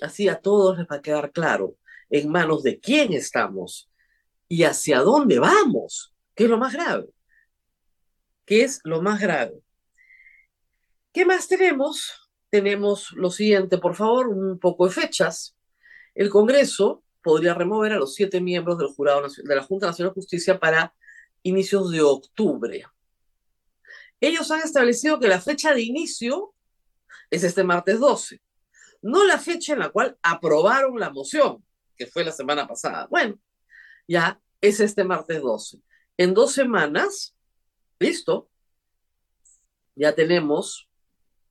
Así 0.00 0.28
a 0.28 0.40
todos 0.40 0.78
les 0.78 0.86
va 0.86 0.96
a 0.96 1.02
quedar 1.02 1.32
claro 1.32 1.76
en 2.10 2.30
manos 2.30 2.62
de 2.62 2.78
quién 2.78 3.12
estamos 3.12 3.90
y 4.48 4.64
hacia 4.64 5.00
dónde 5.00 5.38
vamos, 5.38 6.14
que 6.34 6.44
es 6.44 6.50
lo 6.50 6.58
más 6.58 6.72
grave. 6.72 7.08
¿Qué 8.44 8.62
es 8.62 8.80
lo 8.84 9.02
más 9.02 9.20
grave? 9.20 9.60
¿Qué 11.12 11.24
más 11.24 11.48
tenemos? 11.48 12.25
Tenemos 12.56 13.12
lo 13.12 13.30
siguiente, 13.30 13.76
por 13.76 13.94
favor, 13.94 14.28
un 14.28 14.58
poco 14.58 14.86
de 14.86 14.90
fechas. 14.90 15.54
El 16.14 16.30
Congreso 16.30 17.04
podría 17.22 17.52
remover 17.52 17.92
a 17.92 17.98
los 17.98 18.14
siete 18.14 18.40
miembros 18.40 18.78
del 18.78 18.88
jurado 18.88 19.28
de 19.28 19.54
la 19.54 19.62
Junta 19.62 19.88
Nacional 19.88 20.12
de 20.12 20.14
Justicia 20.14 20.58
para 20.58 20.94
inicios 21.42 21.90
de 21.90 22.00
octubre. 22.00 22.86
Ellos 24.22 24.50
han 24.50 24.60
establecido 24.60 25.20
que 25.20 25.28
la 25.28 25.38
fecha 25.38 25.74
de 25.74 25.82
inicio 25.82 26.54
es 27.28 27.44
este 27.44 27.62
martes 27.62 28.00
12, 28.00 28.40
no 29.02 29.22
la 29.24 29.36
fecha 29.36 29.74
en 29.74 29.80
la 29.80 29.90
cual 29.90 30.16
aprobaron 30.22 30.98
la 30.98 31.10
moción, 31.10 31.62
que 31.94 32.06
fue 32.06 32.24
la 32.24 32.32
semana 32.32 32.66
pasada. 32.66 33.06
Bueno, 33.10 33.38
ya 34.08 34.40
es 34.62 34.80
este 34.80 35.04
martes 35.04 35.42
12. 35.42 35.82
En 36.16 36.32
dos 36.32 36.52
semanas, 36.52 37.36
listo, 37.98 38.48
ya 39.94 40.14
tenemos 40.14 40.88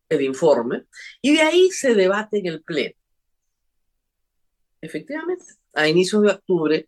el 0.10 0.22
informe 0.22 0.86
y 1.22 1.34
de 1.34 1.42
ahí 1.42 1.72
se 1.72 1.96
debate 1.96 2.40
en 2.40 2.48
el 2.48 2.64
pleno. 2.64 2.96
Efectivamente, 4.82 5.46
a 5.74 5.88
inicios 5.88 6.22
de 6.22 6.30
octubre, 6.30 6.88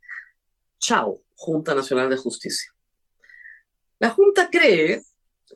chao, 0.80 1.24
Junta 1.36 1.74
Nacional 1.74 2.10
de 2.10 2.18
Justicia. 2.18 2.72
La 4.00 4.12
Junta 4.12 4.50
cree, 4.50 5.02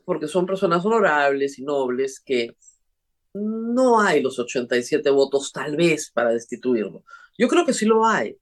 porque 0.04 0.26
son 0.26 0.46
personas 0.46 0.84
honorables 0.84 1.58
y 1.58 1.62
nobles, 1.62 2.18
que 2.20 2.56
no 3.34 4.00
hay 4.00 4.22
los 4.22 4.38
87 4.38 5.08
votos 5.10 5.52
tal 5.52 5.76
vez 5.76 6.10
para 6.10 6.30
destituirlo. 6.30 7.04
Yo 7.38 7.48
creo 7.48 7.64
que 7.64 7.72
sí 7.72 7.86
lo 7.86 8.04
hay, 8.04 8.36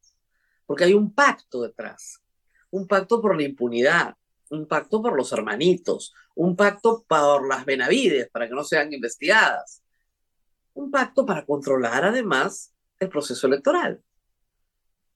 porque 0.66 0.84
hay 0.84 0.94
un 0.94 1.12
pacto 1.12 1.62
detrás, 1.62 2.20
un 2.70 2.86
pacto 2.86 3.20
por 3.20 3.36
la 3.36 3.42
impunidad, 3.42 4.14
un 4.50 4.66
pacto 4.66 5.00
por 5.00 5.16
los 5.16 5.33
hermanitos, 5.33 6.12
un 6.35 6.57
pacto 6.57 7.04
por 7.09 7.49
las 7.49 7.64
Benavides 7.64 8.28
para 8.30 8.49
que 8.49 8.54
no 8.54 8.64
sean 8.64 8.92
investigadas, 8.92 9.83
un 10.75 10.90
pacto 10.90 11.25
para 11.25 11.45
controlar 11.45 12.04
además 12.04 12.73
el 12.99 13.09
proceso 13.09 13.47
electoral. 13.47 14.02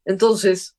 Entonces, 0.05 0.77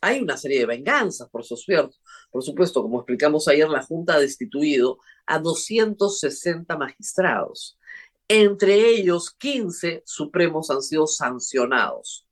hay 0.00 0.20
una 0.20 0.36
serie 0.36 0.60
de 0.60 0.66
venganzas, 0.66 1.28
por 1.30 1.44
supuesto. 1.44 1.96
Por 2.30 2.42
supuesto, 2.42 2.82
como 2.82 2.98
explicamos 2.98 3.46
ayer, 3.46 3.68
la 3.68 3.82
Junta 3.82 4.14
ha 4.14 4.20
destituido 4.20 4.98
a 5.26 5.38
260 5.38 6.76
magistrados. 6.76 7.78
Entre 8.26 8.88
ellos, 8.88 9.30
15 9.30 10.02
supremos 10.04 10.70
han 10.70 10.82
sido 10.82 11.06
sancionados. 11.06 12.26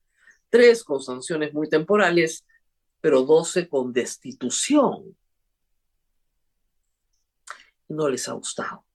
Tres 0.49 0.83
con 0.83 1.01
sanciones 1.01 1.53
muy 1.53 1.69
temporales, 1.69 2.45
pero 3.01 3.23
12 3.23 3.69
con 3.69 3.93
destitución. 3.93 5.17
No 7.91 8.09
les 8.09 8.29
ha 8.29 8.33
gustado. 8.33 8.87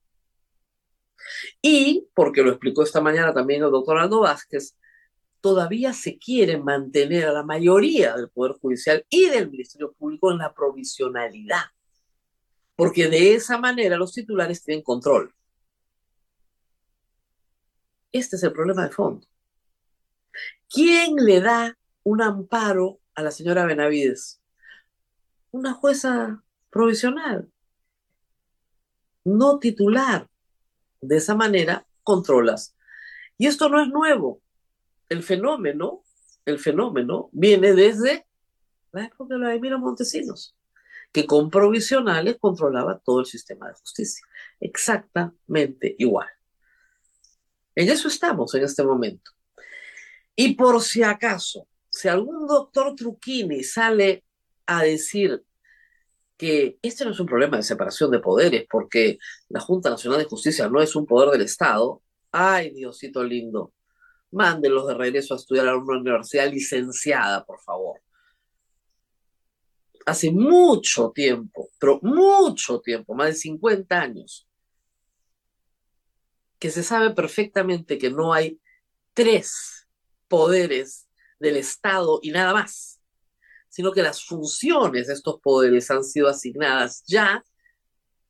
Y, 1.61 2.07
porque 2.13 2.41
lo 2.41 2.49
explicó 2.49 2.83
esta 2.83 3.01
mañana 3.01 3.33
también 3.33 3.63
el 3.63 3.71
doctor 3.71 3.97
Aldo 3.97 4.21
Vázquez, 4.21 4.77
todavía 5.41 5.93
se 5.93 6.17
quiere 6.17 6.57
mantener 6.57 7.25
a 7.25 7.33
la 7.33 7.43
mayoría 7.43 8.15
del 8.15 8.29
Poder 8.29 8.53
Judicial 8.53 9.05
y 9.09 9.29
del 9.29 9.51
Ministerio 9.51 9.93
Público 9.93 10.31
en 10.31 10.39
la 10.39 10.53
provisionalidad, 10.53 11.65
porque 12.75 13.09
de 13.09 13.35
esa 13.35 13.57
manera 13.57 13.97
los 13.97 14.13
titulares 14.13 14.63
tienen 14.63 14.83
control. 14.83 15.35
Este 18.11 18.37
es 18.37 18.43
el 18.43 18.53
problema 18.53 18.83
de 18.87 18.93
fondo. 18.93 19.27
¿Quién 20.69 21.15
le 21.17 21.41
da 21.41 21.77
un 22.03 22.21
amparo 22.21 23.01
a 23.13 23.21
la 23.21 23.31
señora 23.31 23.65
Benavides? 23.65 24.41
Una 25.51 25.73
jueza 25.73 26.43
provisional, 26.69 27.51
no 29.25 29.59
titular. 29.59 30.29
De 31.01 31.17
esa 31.17 31.35
manera 31.35 31.85
controlas. 32.03 32.75
Y 33.37 33.47
esto 33.47 33.67
no 33.67 33.81
es 33.81 33.89
nuevo. 33.89 34.41
El 35.09 35.21
fenómeno, 35.21 36.03
el 36.45 36.57
fenómeno 36.59 37.29
viene 37.33 37.73
desde 37.73 38.25
la 38.91 39.05
época 39.05 39.33
de 39.33 39.39
Vladimiro 39.39 39.77
Montesinos, 39.77 40.55
que 41.11 41.25
con 41.25 41.49
provisionales 41.49 42.37
controlaba 42.39 42.97
todo 42.99 43.19
el 43.19 43.25
sistema 43.25 43.67
de 43.67 43.73
justicia. 43.73 44.25
Exactamente 44.59 45.95
igual. 45.99 46.29
En 47.75 47.89
eso 47.89 48.07
estamos 48.07 48.55
en 48.55 48.63
este 48.63 48.83
momento. 48.83 49.31
Y 50.35 50.55
por 50.55 50.81
si 50.81 51.03
acaso, 51.03 51.67
si 51.89 52.07
algún 52.07 52.47
doctor 52.47 52.95
Truquini 52.95 53.63
sale 53.63 54.23
a 54.65 54.83
decir 54.83 55.43
que 56.37 56.77
este 56.81 57.05
no 57.05 57.11
es 57.11 57.19
un 57.19 57.27
problema 57.27 57.57
de 57.57 57.63
separación 57.63 58.11
de 58.11 58.19
poderes, 58.19 58.65
porque 58.69 59.17
la 59.49 59.59
Junta 59.59 59.89
Nacional 59.89 60.19
de 60.19 60.25
Justicia 60.25 60.67
no 60.69 60.81
es 60.81 60.95
un 60.95 61.05
poder 61.05 61.29
del 61.29 61.41
Estado, 61.41 62.01
ay, 62.31 62.71
Diosito 62.71 63.23
lindo, 63.23 63.73
mándenlos 64.31 64.87
de 64.87 64.95
regreso 64.95 65.33
a 65.33 65.37
estudiar 65.37 65.67
a 65.67 65.77
una 65.77 65.99
universidad 65.99 66.49
licenciada, 66.51 67.45
por 67.45 67.61
favor. 67.61 68.01
Hace 70.05 70.31
mucho 70.31 71.11
tiempo, 71.11 71.69
pero 71.79 71.99
mucho 72.03 72.79
tiempo, 72.81 73.15
más 73.15 73.27
de 73.27 73.35
50 73.35 73.99
años, 73.99 74.47
que 76.59 76.69
se 76.69 76.83
sabe 76.83 77.11
perfectamente 77.11 77.97
que 77.97 78.11
no 78.11 78.33
hay 78.33 78.59
tres 79.13 79.87
poderes 80.27 81.07
del 81.39 81.57
Estado 81.57 82.19
y 82.21 82.31
nada 82.31 82.53
más, 82.53 82.94
sino 83.75 83.91
que 83.91 84.01
las 84.01 84.23
funciones 84.23 85.07
de 85.07 85.13
estos 85.13 85.41
poderes 85.41 85.91
han 85.91 86.05
sido 86.05 86.29
asignadas 86.29 87.03
ya 87.05 87.43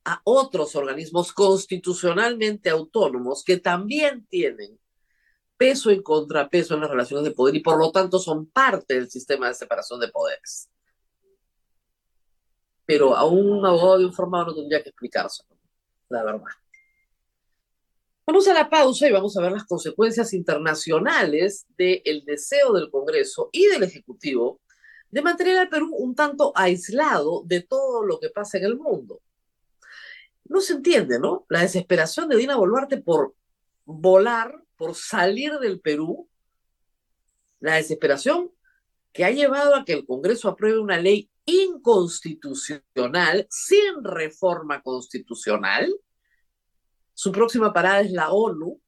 a 0.03 0.19
otros 0.23 0.75
organismos 0.75 1.31
constitucionalmente 1.33 2.71
autónomos 2.71 3.43
que 3.43 3.57
también 3.57 4.25
tienen 4.25 4.79
peso 5.55 5.91
y 5.91 6.01
contrapeso 6.01 6.73
en 6.73 6.81
las 6.81 6.89
relaciones 6.89 7.25
de 7.25 7.35
poder 7.35 7.53
y 7.53 7.59
por 7.59 7.77
lo 7.77 7.91
tanto 7.91 8.17
son 8.17 8.47
parte 8.47 8.95
del 8.95 9.07
sistema 9.11 9.47
de 9.47 9.53
separación 9.53 9.99
de 9.99 10.07
poderes. 10.07 10.67
Pero 12.87 13.15
a 13.15 13.25
un 13.25 13.63
abogado 13.63 14.01
informado 14.01 14.47
no 14.47 14.55
tendría 14.55 14.81
que 14.81 14.89
explicarse, 14.89 15.43
la 16.09 16.23
verdad. 16.23 16.41
Vamos 18.25 18.47
a 18.47 18.53
la 18.55 18.67
pausa 18.67 19.07
y 19.07 19.11
vamos 19.11 19.37
a 19.37 19.41
ver 19.43 19.51
las 19.51 19.65
consecuencias 19.65 20.33
internacionales 20.33 21.67
del 21.77 22.23
deseo 22.25 22.73
del 22.73 22.89
Congreso 22.89 23.49
y 23.51 23.67
del 23.67 23.83
Ejecutivo 23.83 24.59
de 25.11 25.21
mantener 25.21 25.57
al 25.57 25.69
Perú 25.69 25.93
un 25.95 26.15
tanto 26.15 26.51
aislado 26.55 27.43
de 27.45 27.61
todo 27.61 28.03
lo 28.03 28.19
que 28.19 28.29
pasa 28.29 28.57
en 28.57 28.65
el 28.65 28.77
mundo. 28.77 29.21
No 30.45 30.61
se 30.61 30.73
entiende, 30.73 31.19
¿no? 31.19 31.45
La 31.49 31.61
desesperación 31.61 32.29
de 32.29 32.37
Dina 32.37 32.55
Boluarte 32.55 32.97
por 32.97 33.35
volar, 33.85 34.63
por 34.75 34.95
salir 34.95 35.53
del 35.59 35.79
Perú, 35.79 36.27
la 37.59 37.75
desesperación 37.75 38.51
que 39.13 39.25
ha 39.25 39.31
llevado 39.31 39.75
a 39.75 39.85
que 39.85 39.93
el 39.93 40.05
Congreso 40.05 40.49
apruebe 40.49 40.79
una 40.79 40.97
ley 40.97 41.29
inconstitucional, 41.45 43.47
sin 43.49 44.03
reforma 44.03 44.81
constitucional, 44.81 45.95
su 47.15 47.31
próxima 47.31 47.71
parada 47.71 48.01
es 48.01 48.11
la 48.11 48.31
ONU 48.31 48.79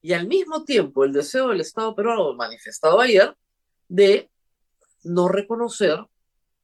y 0.00 0.14
al 0.14 0.26
mismo 0.26 0.64
tiempo 0.64 1.04
el 1.04 1.12
deseo 1.12 1.48
del 1.48 1.60
Estado 1.60 1.94
peruano 1.94 2.34
manifestado 2.34 3.00
ayer 3.00 3.36
de 3.86 4.30
no 5.06 5.28
reconocer 5.28 5.98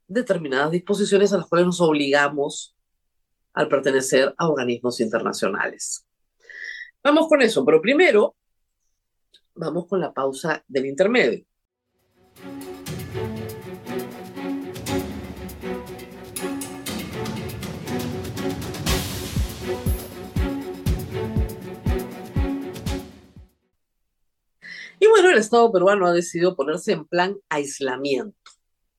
determinadas 0.07 0.71
disposiciones 0.71 1.33
a 1.33 1.39
las 1.39 1.47
cuales 1.47 1.67
nos 1.67 1.81
obligamos 1.81 2.77
al 3.55 3.69
pertenecer 3.69 4.35
a 4.37 4.49
organismos 4.49 5.01
internacionales. 5.01 6.07
Vamos 7.03 7.29
con 7.29 7.43
eso, 7.43 7.65
pero 7.65 7.81
primero 7.81 8.37
vamos 9.55 9.87
con 9.87 10.01
la 10.01 10.13
pausa 10.13 10.63
del 10.67 10.87
intermedio. 10.87 11.45
Y 24.99 25.07
bueno, 25.07 25.31
el 25.31 25.39
Estado 25.39 25.71
peruano 25.73 26.07
ha 26.07 26.13
decidido 26.13 26.57
ponerse 26.57 26.93
en 26.93 27.05
plan 27.07 27.37
aislamiento. 27.49 28.39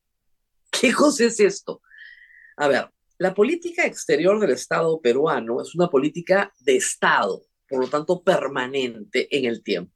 ¿Qué 0.71 0.93
cosa 0.93 1.25
es 1.25 1.39
esto? 1.39 1.81
A 2.57 2.67
ver, 2.67 2.89
la 3.17 3.33
política 3.33 3.85
exterior 3.85 4.39
del 4.39 4.51
Estado 4.51 4.99
peruano 4.99 5.61
es 5.61 5.75
una 5.75 5.89
política 5.89 6.53
de 6.59 6.75
Estado, 6.75 7.43
por 7.67 7.79
lo 7.79 7.87
tanto 7.87 8.21
permanente 8.21 9.27
en 9.35 9.45
el 9.45 9.63
tiempo. 9.63 9.93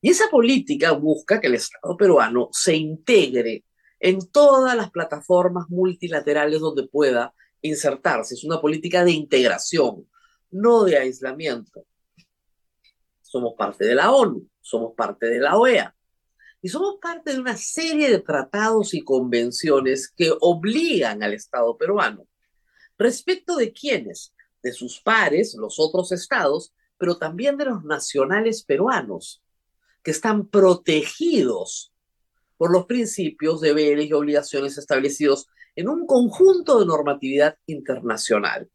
Y 0.00 0.10
esa 0.10 0.28
política 0.30 0.92
busca 0.92 1.40
que 1.40 1.48
el 1.48 1.56
Estado 1.56 1.96
peruano 1.96 2.48
se 2.52 2.76
integre 2.76 3.64
en 3.98 4.30
todas 4.30 4.76
las 4.76 4.90
plataformas 4.90 5.68
multilaterales 5.68 6.60
donde 6.60 6.86
pueda 6.86 7.34
insertarse. 7.62 8.34
Es 8.34 8.44
una 8.44 8.60
política 8.60 9.04
de 9.04 9.12
integración, 9.12 10.06
no 10.50 10.84
de 10.84 10.98
aislamiento. 10.98 11.84
Somos 13.28 13.52
parte 13.58 13.84
de 13.84 13.94
la 13.94 14.10
ONU, 14.10 14.48
somos 14.62 14.94
parte 14.94 15.26
de 15.26 15.38
la 15.38 15.58
OEA 15.58 15.94
y 16.62 16.68
somos 16.70 16.96
parte 16.98 17.34
de 17.34 17.38
una 17.38 17.58
serie 17.58 18.10
de 18.10 18.20
tratados 18.20 18.94
y 18.94 19.04
convenciones 19.04 20.08
que 20.08 20.32
obligan 20.40 21.22
al 21.22 21.34
Estado 21.34 21.76
peruano. 21.76 22.26
¿Respecto 22.96 23.56
de 23.56 23.70
quiénes? 23.70 24.32
De 24.62 24.72
sus 24.72 25.00
pares, 25.00 25.54
los 25.58 25.78
otros 25.78 26.10
estados, 26.10 26.72
pero 26.96 27.18
también 27.18 27.58
de 27.58 27.66
los 27.66 27.84
nacionales 27.84 28.64
peruanos, 28.64 29.42
que 30.02 30.10
están 30.10 30.48
protegidos 30.48 31.92
por 32.56 32.72
los 32.72 32.86
principios, 32.86 33.60
deberes 33.60 34.06
y 34.06 34.12
obligaciones 34.14 34.78
establecidos 34.78 35.48
en 35.76 35.90
un 35.90 36.06
conjunto 36.06 36.80
de 36.80 36.86
normatividad 36.86 37.58
internacional. 37.66 38.70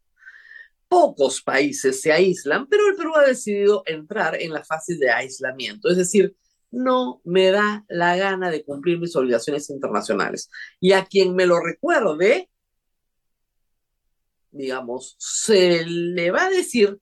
Pocos 0.94 1.42
países 1.42 2.02
se 2.02 2.12
aíslan, 2.12 2.68
pero 2.68 2.88
el 2.88 2.96
Perú 2.96 3.16
ha 3.16 3.24
decidido 3.24 3.82
entrar 3.88 4.40
en 4.40 4.54
la 4.54 4.64
fase 4.64 4.96
de 4.96 5.10
aislamiento, 5.10 5.90
es 5.90 5.98
decir, 5.98 6.36
no 6.70 7.20
me 7.24 7.50
da 7.50 7.84
la 7.90 8.16
gana 8.16 8.52
de 8.52 8.64
cumplir 8.64 9.00
mis 9.00 9.16
obligaciones 9.16 9.72
internacionales. 9.72 10.52
Y 10.80 10.92
a 10.92 11.04
quien 11.04 11.34
me 11.34 11.48
lo 11.48 11.60
recuerde, 11.60 12.48
digamos, 14.52 15.16
se 15.18 15.84
le 15.84 16.30
va 16.30 16.46
a 16.46 16.52
decir 16.52 17.00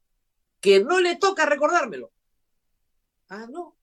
que 0.61 0.81
no 0.81 1.01
le 1.01 1.17
toca 1.17 1.45
recordármelo. 1.45 2.13
Ah, 3.27 3.45
no. 3.51 3.75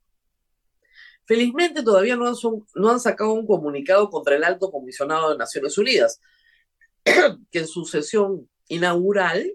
Felizmente 1.27 1.83
todavía 1.83 2.16
no 2.16 2.27
han, 2.90 3.01
sacado 3.01 3.35
un 3.35 3.47
comunicado 3.47 4.09
contra 4.09 4.37
el 4.37 4.44
alto 4.44 4.71
comisionado 4.71 5.33
de 5.33 5.37
Naciones 5.37 5.77
Unidas, 5.77 6.18
que 7.05 7.59
en 7.59 7.68
su 7.68 7.85
sesión 7.85 8.49
inaugural 8.68 9.55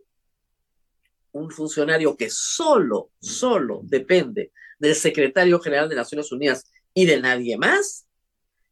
un 1.34 1.52
funcionario 1.52 2.16
que 2.16 2.30
solo, 2.30 3.12
solo 3.20 3.82
depende 3.84 4.52
del 4.80 4.96
secretario 4.96 5.60
general 5.60 5.90
de 5.90 5.96
Naciones 5.96 6.32
Unidas 6.32 6.72
y 6.94 7.06
de 7.06 7.20
nadie 7.20 7.58
más, 7.58 8.08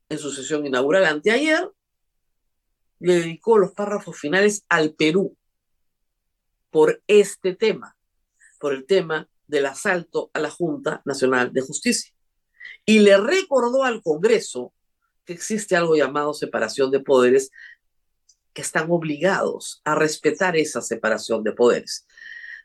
en 0.09 0.17
su 0.17 0.31
sesión 0.31 0.65
inaugural 0.65 1.05
anteayer, 1.05 1.69
le 2.99 3.15
dedicó 3.15 3.57
los 3.57 3.71
párrafos 3.71 4.17
finales 4.17 4.63
al 4.69 4.93
Perú 4.93 5.35
por 6.69 7.01
este 7.07 7.55
tema, 7.55 7.97
por 8.59 8.73
el 8.73 8.85
tema 8.85 9.27
del 9.47 9.65
asalto 9.65 10.29
a 10.33 10.39
la 10.39 10.49
Junta 10.49 11.01
Nacional 11.05 11.51
de 11.51 11.61
Justicia. 11.61 12.13
Y 12.85 12.99
le 12.99 13.17
recordó 13.17 13.83
al 13.83 14.01
Congreso 14.01 14.73
que 15.25 15.33
existe 15.33 15.75
algo 15.75 15.95
llamado 15.95 16.33
separación 16.33 16.91
de 16.91 16.99
poderes, 16.99 17.51
que 18.53 18.61
están 18.61 18.91
obligados 18.91 19.81
a 19.83 19.95
respetar 19.95 20.57
esa 20.57 20.81
separación 20.81 21.43
de 21.43 21.53
poderes. 21.53 22.05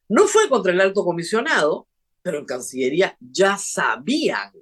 No 0.08 0.26
fue 0.26 0.48
contra 0.48 0.72
el 0.72 0.80
alto 0.80 1.04
comisionado, 1.04 1.88
pero 2.22 2.38
en 2.38 2.44
Cancillería 2.44 3.16
ya 3.20 3.56
sabían 3.58 4.52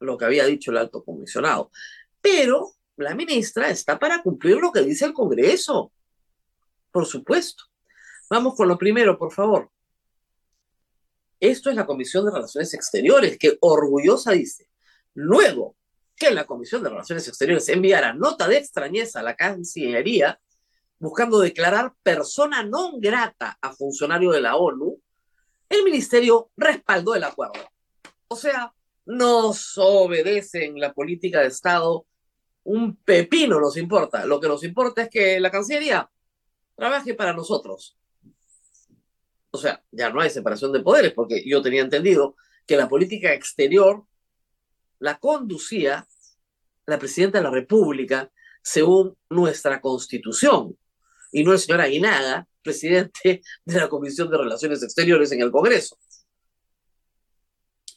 lo 0.00 0.18
que 0.18 0.24
había 0.24 0.44
dicho 0.44 0.70
el 0.70 0.78
alto 0.78 1.04
comisionado. 1.04 1.70
Pero 2.20 2.72
la 2.96 3.14
ministra 3.14 3.70
está 3.70 3.98
para 3.98 4.22
cumplir 4.22 4.56
lo 4.56 4.72
que 4.72 4.80
dice 4.80 5.04
el 5.04 5.12
Congreso. 5.12 5.92
Por 6.90 7.06
supuesto. 7.06 7.64
Vamos 8.28 8.54
con 8.56 8.68
lo 8.68 8.76
primero, 8.76 9.18
por 9.18 9.32
favor. 9.32 9.70
Esto 11.38 11.70
es 11.70 11.76
la 11.76 11.86
Comisión 11.86 12.24
de 12.24 12.32
Relaciones 12.32 12.72
Exteriores, 12.74 13.38
que 13.38 13.58
orgullosa 13.60 14.32
dice, 14.32 14.68
luego 15.14 15.76
que 16.16 16.30
la 16.30 16.46
Comisión 16.46 16.82
de 16.82 16.88
Relaciones 16.88 17.28
Exteriores 17.28 17.68
enviara 17.68 18.14
nota 18.14 18.48
de 18.48 18.56
extrañeza 18.56 19.20
a 19.20 19.22
la 19.22 19.36
Cancillería, 19.36 20.40
buscando 20.98 21.40
declarar 21.40 21.92
persona 22.02 22.62
non 22.62 22.98
grata 23.00 23.58
a 23.60 23.72
funcionario 23.72 24.32
de 24.32 24.40
la 24.40 24.56
ONU, 24.56 24.96
el 25.68 25.84
ministerio 25.84 26.50
respaldó 26.56 27.14
el 27.14 27.24
acuerdo. 27.24 27.60
O 28.28 28.36
sea, 28.36 28.72
nos 29.04 29.76
obedecen 29.78 30.80
la 30.80 30.92
política 30.92 31.40
de 31.40 31.48
Estado, 31.48 32.06
un 32.64 32.96
pepino 32.96 33.60
nos 33.60 33.76
importa. 33.76 34.26
Lo 34.26 34.40
que 34.40 34.48
nos 34.48 34.64
importa 34.64 35.02
es 35.02 35.10
que 35.10 35.38
la 35.40 35.50
Cancillería 35.50 36.10
trabaje 36.74 37.14
para 37.14 37.32
nosotros. 37.32 37.96
O 39.50 39.58
sea, 39.58 39.82
ya 39.90 40.10
no 40.10 40.20
hay 40.20 40.30
separación 40.30 40.72
de 40.72 40.80
poderes, 40.80 41.12
porque 41.12 41.42
yo 41.46 41.62
tenía 41.62 41.82
entendido 41.82 42.36
que 42.66 42.76
la 42.76 42.88
política 42.88 43.32
exterior 43.32 44.04
la 44.98 45.18
conducía 45.18 46.06
la 46.86 46.98
presidenta 46.98 47.38
de 47.38 47.44
la 47.44 47.50
República 47.50 48.30
según 48.62 49.16
nuestra 49.28 49.80
constitución 49.80 50.76
y 51.36 51.44
no 51.44 51.52
el 51.52 51.58
señor 51.58 51.82
Aguinaga, 51.82 52.48
presidente 52.62 53.42
de 53.66 53.78
la 53.78 53.90
Comisión 53.90 54.30
de 54.30 54.38
Relaciones 54.38 54.82
Exteriores 54.82 55.30
en 55.32 55.42
el 55.42 55.50
Congreso. 55.50 55.98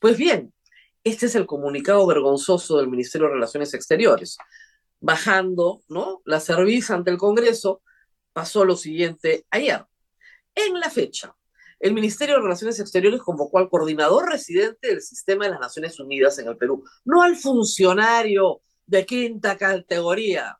Pues 0.01 0.17
bien, 0.17 0.53
este 1.05 1.27
es 1.27 1.35
el 1.35 1.45
comunicado 1.45 2.05
vergonzoso 2.05 2.77
del 2.77 2.89
Ministerio 2.89 3.27
de 3.27 3.35
Relaciones 3.35 3.73
Exteriores. 3.73 4.37
Bajando 4.99 5.81
¿no? 5.87 6.21
la 6.25 6.41
cerviz 6.41 6.91
ante 6.91 7.11
el 7.11 7.17
Congreso, 7.17 7.81
pasó 8.33 8.65
lo 8.65 8.75
siguiente 8.75 9.45
ayer. 9.51 9.85
En 10.53 10.77
la 10.77 10.89
fecha, 10.89 11.33
el 11.79 11.93
Ministerio 11.93 12.35
de 12.35 12.41
Relaciones 12.41 12.77
Exteriores 12.81 13.21
convocó 13.21 13.59
al 13.59 13.69
coordinador 13.69 14.29
residente 14.29 14.89
del 14.89 15.01
sistema 15.01 15.45
de 15.45 15.51
las 15.51 15.61
Naciones 15.61 15.97
Unidas 15.97 16.37
en 16.39 16.49
el 16.49 16.57
Perú, 16.57 16.83
no 17.05 17.23
al 17.23 17.37
funcionario 17.37 18.59
de 18.85 19.05
quinta 19.05 19.55
categoría, 19.55 20.59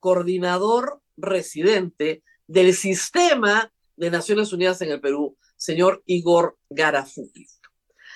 coordinador 0.00 1.02
residente 1.16 2.22
del 2.46 2.74
sistema 2.74 3.72
de 3.96 4.10
Naciones 4.10 4.52
Unidas 4.52 4.80
en 4.82 4.90
el 4.90 5.00
Perú, 5.00 5.36
señor 5.56 6.02
Igor 6.06 6.58
Garafuti, 6.68 7.46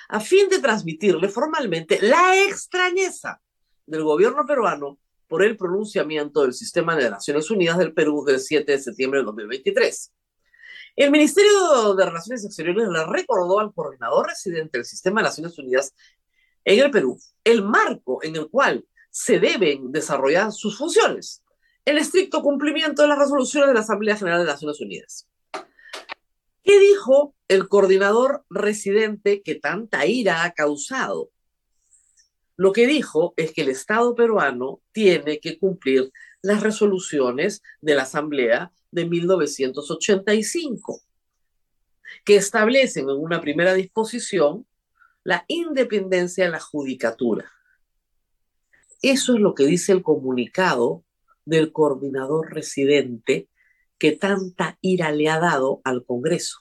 a 0.08 0.20
fin 0.20 0.48
de 0.48 0.58
transmitirle 0.58 1.28
formalmente 1.28 2.00
la 2.02 2.44
extrañeza 2.44 3.40
del 3.86 4.02
gobierno 4.02 4.44
peruano 4.46 4.98
por 5.28 5.42
el 5.42 5.56
pronunciamiento 5.56 6.42
del 6.42 6.54
sistema 6.54 6.96
de 6.96 7.10
Naciones 7.10 7.50
Unidas 7.50 7.78
del 7.78 7.92
Perú 7.92 8.24
del 8.24 8.40
7 8.40 8.72
de 8.72 8.78
septiembre 8.78 9.20
de 9.20 9.26
2023. 9.26 10.12
El 10.96 11.10
Ministerio 11.10 11.94
de 11.94 12.04
Relaciones 12.04 12.44
Exteriores 12.44 12.88
le 12.88 13.06
recordó 13.06 13.60
al 13.60 13.72
coordinador 13.72 14.26
residente 14.26 14.78
del 14.78 14.84
Sistema 14.84 15.20
de 15.20 15.28
Naciones 15.28 15.58
Unidas 15.58 15.94
en 16.64 16.80
el 16.80 16.90
Perú 16.90 17.18
el 17.44 17.62
marco 17.62 18.22
en 18.22 18.36
el 18.36 18.48
cual 18.48 18.84
se 19.10 19.38
deben 19.38 19.90
desarrollar 19.90 20.52
sus 20.52 20.76
funciones, 20.76 21.42
el 21.88 21.96
estricto 21.96 22.42
cumplimiento 22.42 23.00
de 23.00 23.08
las 23.08 23.18
resoluciones 23.18 23.68
de 23.68 23.74
la 23.74 23.80
Asamblea 23.80 24.16
General 24.16 24.40
de 24.40 24.52
Naciones 24.52 24.78
Unidas. 24.78 25.26
¿Qué 26.62 26.78
dijo 26.78 27.34
el 27.48 27.66
coordinador 27.66 28.44
residente 28.50 29.40
que 29.42 29.54
tanta 29.54 30.04
ira 30.04 30.44
ha 30.44 30.52
causado? 30.52 31.30
Lo 32.56 32.74
que 32.74 32.86
dijo 32.86 33.32
es 33.38 33.52
que 33.52 33.62
el 33.62 33.70
Estado 33.70 34.14
peruano 34.14 34.82
tiene 34.92 35.40
que 35.40 35.58
cumplir 35.58 36.12
las 36.42 36.62
resoluciones 36.62 37.62
de 37.80 37.94
la 37.94 38.02
Asamblea 38.02 38.70
de 38.90 39.06
1985, 39.06 41.00
que 42.24 42.36
establecen 42.36 43.08
en 43.08 43.16
una 43.16 43.40
primera 43.40 43.72
disposición 43.72 44.66
la 45.24 45.46
independencia 45.48 46.44
de 46.44 46.50
la 46.50 46.60
judicatura. 46.60 47.50
Eso 49.00 49.34
es 49.34 49.40
lo 49.40 49.54
que 49.54 49.64
dice 49.64 49.92
el 49.92 50.02
comunicado 50.02 51.02
del 51.48 51.72
coordinador 51.72 52.52
residente 52.52 53.48
que 53.98 54.12
tanta 54.12 54.78
ira 54.80 55.10
le 55.10 55.28
ha 55.28 55.40
dado 55.40 55.80
al 55.84 56.04
Congreso. 56.04 56.58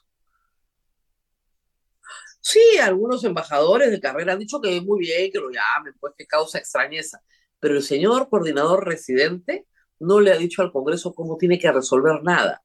Sí, 2.39 2.62
algunos 2.82 3.23
embajadores 3.26 3.91
de 3.91 4.00
carrera 4.00 4.34
han 4.34 4.39
dicho 4.39 4.62
que 4.62 4.78
es 4.78 4.84
muy 4.84 5.00
bien 5.00 5.30
que 5.32 5.39
lo 5.39 5.50
llamen, 5.50 5.93
pues 6.00 6.13
que 6.17 6.26
causa 6.26 6.58
extrañeza, 6.58 7.21
pero 7.60 7.76
el 7.76 7.84
señor 7.84 8.30
coordinador 8.30 8.86
residente 8.86 9.67
no 10.00 10.21
le 10.21 10.32
ha 10.32 10.38
dicho 10.38 10.62
al 10.62 10.71
Congreso 10.71 11.13
cómo 11.13 11.38
tiene 11.38 11.60
que 11.60 11.71
resolver 11.71 12.23
nada. 12.23 12.63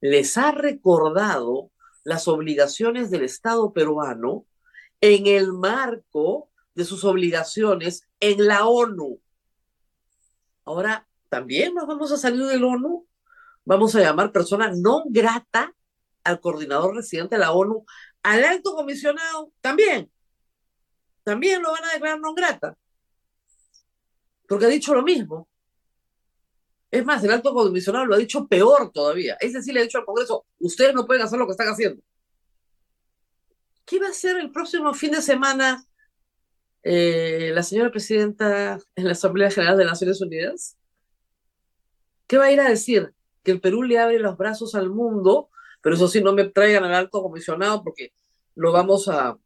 Les 0.00 0.38
ha 0.38 0.52
recordado 0.52 1.70
las 2.02 2.28
obligaciones 2.28 3.10
del 3.10 3.24
Estado 3.24 3.72
peruano 3.74 4.46
en 5.02 5.26
el 5.26 5.52
marco 5.52 6.50
de 6.74 6.84
sus 6.84 7.04
obligaciones 7.04 8.08
en 8.20 8.46
la 8.46 8.66
ONU. 8.66 9.20
Ahora, 10.64 11.07
también 11.28 11.74
nos 11.74 11.86
vamos 11.86 12.12
a 12.12 12.16
salir 12.16 12.44
del 12.46 12.64
ONU. 12.64 13.06
Vamos 13.64 13.94
a 13.94 14.00
llamar 14.00 14.32
persona 14.32 14.72
no 14.74 15.04
grata 15.06 15.74
al 16.24 16.40
coordinador 16.40 16.94
residente 16.94 17.36
de 17.36 17.40
la 17.40 17.52
ONU, 17.52 17.84
al 18.22 18.44
alto 18.44 18.74
comisionado, 18.74 19.52
también. 19.60 20.10
También 21.22 21.62
lo 21.62 21.72
van 21.72 21.84
a 21.84 21.92
declarar 21.92 22.20
no 22.20 22.34
grata. 22.34 22.76
Porque 24.46 24.64
ha 24.64 24.68
dicho 24.68 24.94
lo 24.94 25.02
mismo. 25.02 25.48
Es 26.90 27.04
más, 27.04 27.22
el 27.22 27.32
alto 27.32 27.52
comisionado 27.52 28.06
lo 28.06 28.14
ha 28.14 28.18
dicho 28.18 28.46
peor 28.46 28.90
todavía. 28.92 29.36
Es 29.40 29.52
decir, 29.52 29.74
le 29.74 29.80
ha 29.80 29.82
dicho 29.82 29.98
al 29.98 30.06
Congreso, 30.06 30.46
ustedes 30.58 30.94
no 30.94 31.06
pueden 31.06 31.22
hacer 31.22 31.38
lo 31.38 31.46
que 31.46 31.52
están 31.52 31.68
haciendo. 31.68 32.02
¿Qué 33.84 33.98
va 33.98 34.06
a 34.06 34.10
hacer 34.10 34.38
el 34.38 34.50
próximo 34.50 34.94
fin 34.94 35.12
de 35.12 35.22
semana 35.22 35.84
eh, 36.82 37.50
la 37.54 37.62
señora 37.62 37.90
presidenta 37.90 38.78
en 38.94 39.04
la 39.04 39.12
Asamblea 39.12 39.50
General 39.50 39.76
de 39.76 39.84
Naciones 39.84 40.20
Unidas? 40.22 40.77
¿Qué 42.28 42.36
va 42.36 42.44
a 42.44 42.52
ir 42.52 42.60
a 42.60 42.68
decir? 42.68 43.12
Que 43.42 43.50
el 43.50 43.60
Perú 43.60 43.82
le 43.82 43.98
abre 43.98 44.20
los 44.20 44.36
brazos 44.36 44.74
al 44.76 44.90
mundo, 44.90 45.48
pero 45.80 45.96
eso 45.96 46.06
sí, 46.06 46.20
no 46.20 46.32
me 46.32 46.44
traigan 46.44 46.84
al 46.84 46.94
alto 46.94 47.22
comisionado 47.22 47.82
porque 47.82 48.12
lo 48.54 48.70
vamos 48.70 49.08
a 49.08 49.38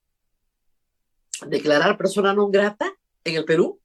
declarar 1.47 1.97
persona 1.97 2.35
no 2.35 2.49
grata 2.49 2.93
en 3.25 3.37
el 3.37 3.45
Perú. 3.45 3.81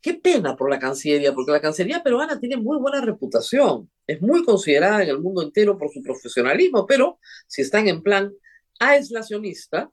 Qué 0.00 0.14
pena 0.14 0.56
por 0.56 0.70
la 0.70 0.78
Cancillería, 0.78 1.34
porque 1.34 1.52
la 1.52 1.60
Cancillería 1.60 2.02
peruana 2.02 2.38
tiene 2.38 2.56
muy 2.56 2.78
buena 2.78 3.00
reputación, 3.00 3.90
es 4.06 4.22
muy 4.22 4.44
considerada 4.44 5.02
en 5.02 5.08
el 5.08 5.20
mundo 5.20 5.42
entero 5.42 5.76
por 5.76 5.90
su 5.90 6.00
profesionalismo, 6.00 6.86
pero 6.86 7.18
si 7.46 7.62
están 7.62 7.88
en 7.88 8.02
plan 8.02 8.32
aislacionista, 8.78 9.90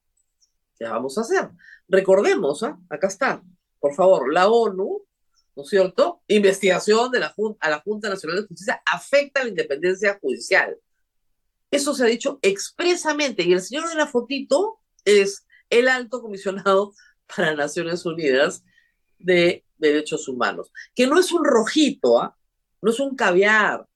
¿qué 0.78 0.86
vamos 0.86 1.18
a 1.18 1.22
hacer? 1.22 1.50
Recordemos, 1.88 2.62
¿ah? 2.64 2.80
acá 2.90 3.08
está, 3.08 3.42
por 3.80 3.96
favor, 3.96 4.32
la 4.32 4.48
ONU, 4.48 5.04
¿no 5.56 5.64
es 5.64 5.70
cierto? 5.70 6.22
Investigación 6.28 7.12
de 7.12 7.20
la 7.20 7.36
a 7.60 7.70
la 7.70 7.82
Junta 7.82 8.10
Nacional 8.10 8.42
de 8.42 8.48
Justicia 8.48 8.82
afecta 8.86 9.42
a 9.42 9.44
la 9.44 9.50
independencia 9.50 10.18
judicial. 10.20 10.78
Eso 11.72 11.94
se 11.94 12.04
ha 12.04 12.08
dicho 12.08 12.40
expresamente, 12.42 13.44
y 13.44 13.54
el 13.54 13.62
señor 13.62 13.90
de 13.90 13.96
la 13.96 14.08
fotito 14.08 14.80
es 15.06 15.46
el 15.70 15.88
alto 15.88 16.22
comisionado 16.22 16.94
para 17.36 17.56
Naciones 17.56 18.06
Unidas 18.06 18.64
de 19.20 19.66
derechos 19.78 20.28
humanos, 20.28 20.72
que 20.96 21.08
no 21.08 21.20
es 21.20 21.32
un 21.32 21.44
rojito, 21.44 22.22
¿ah? 22.22 22.38
no 22.82 22.92
es 22.92 23.00
un 23.00 23.16
caviar, 23.16 23.88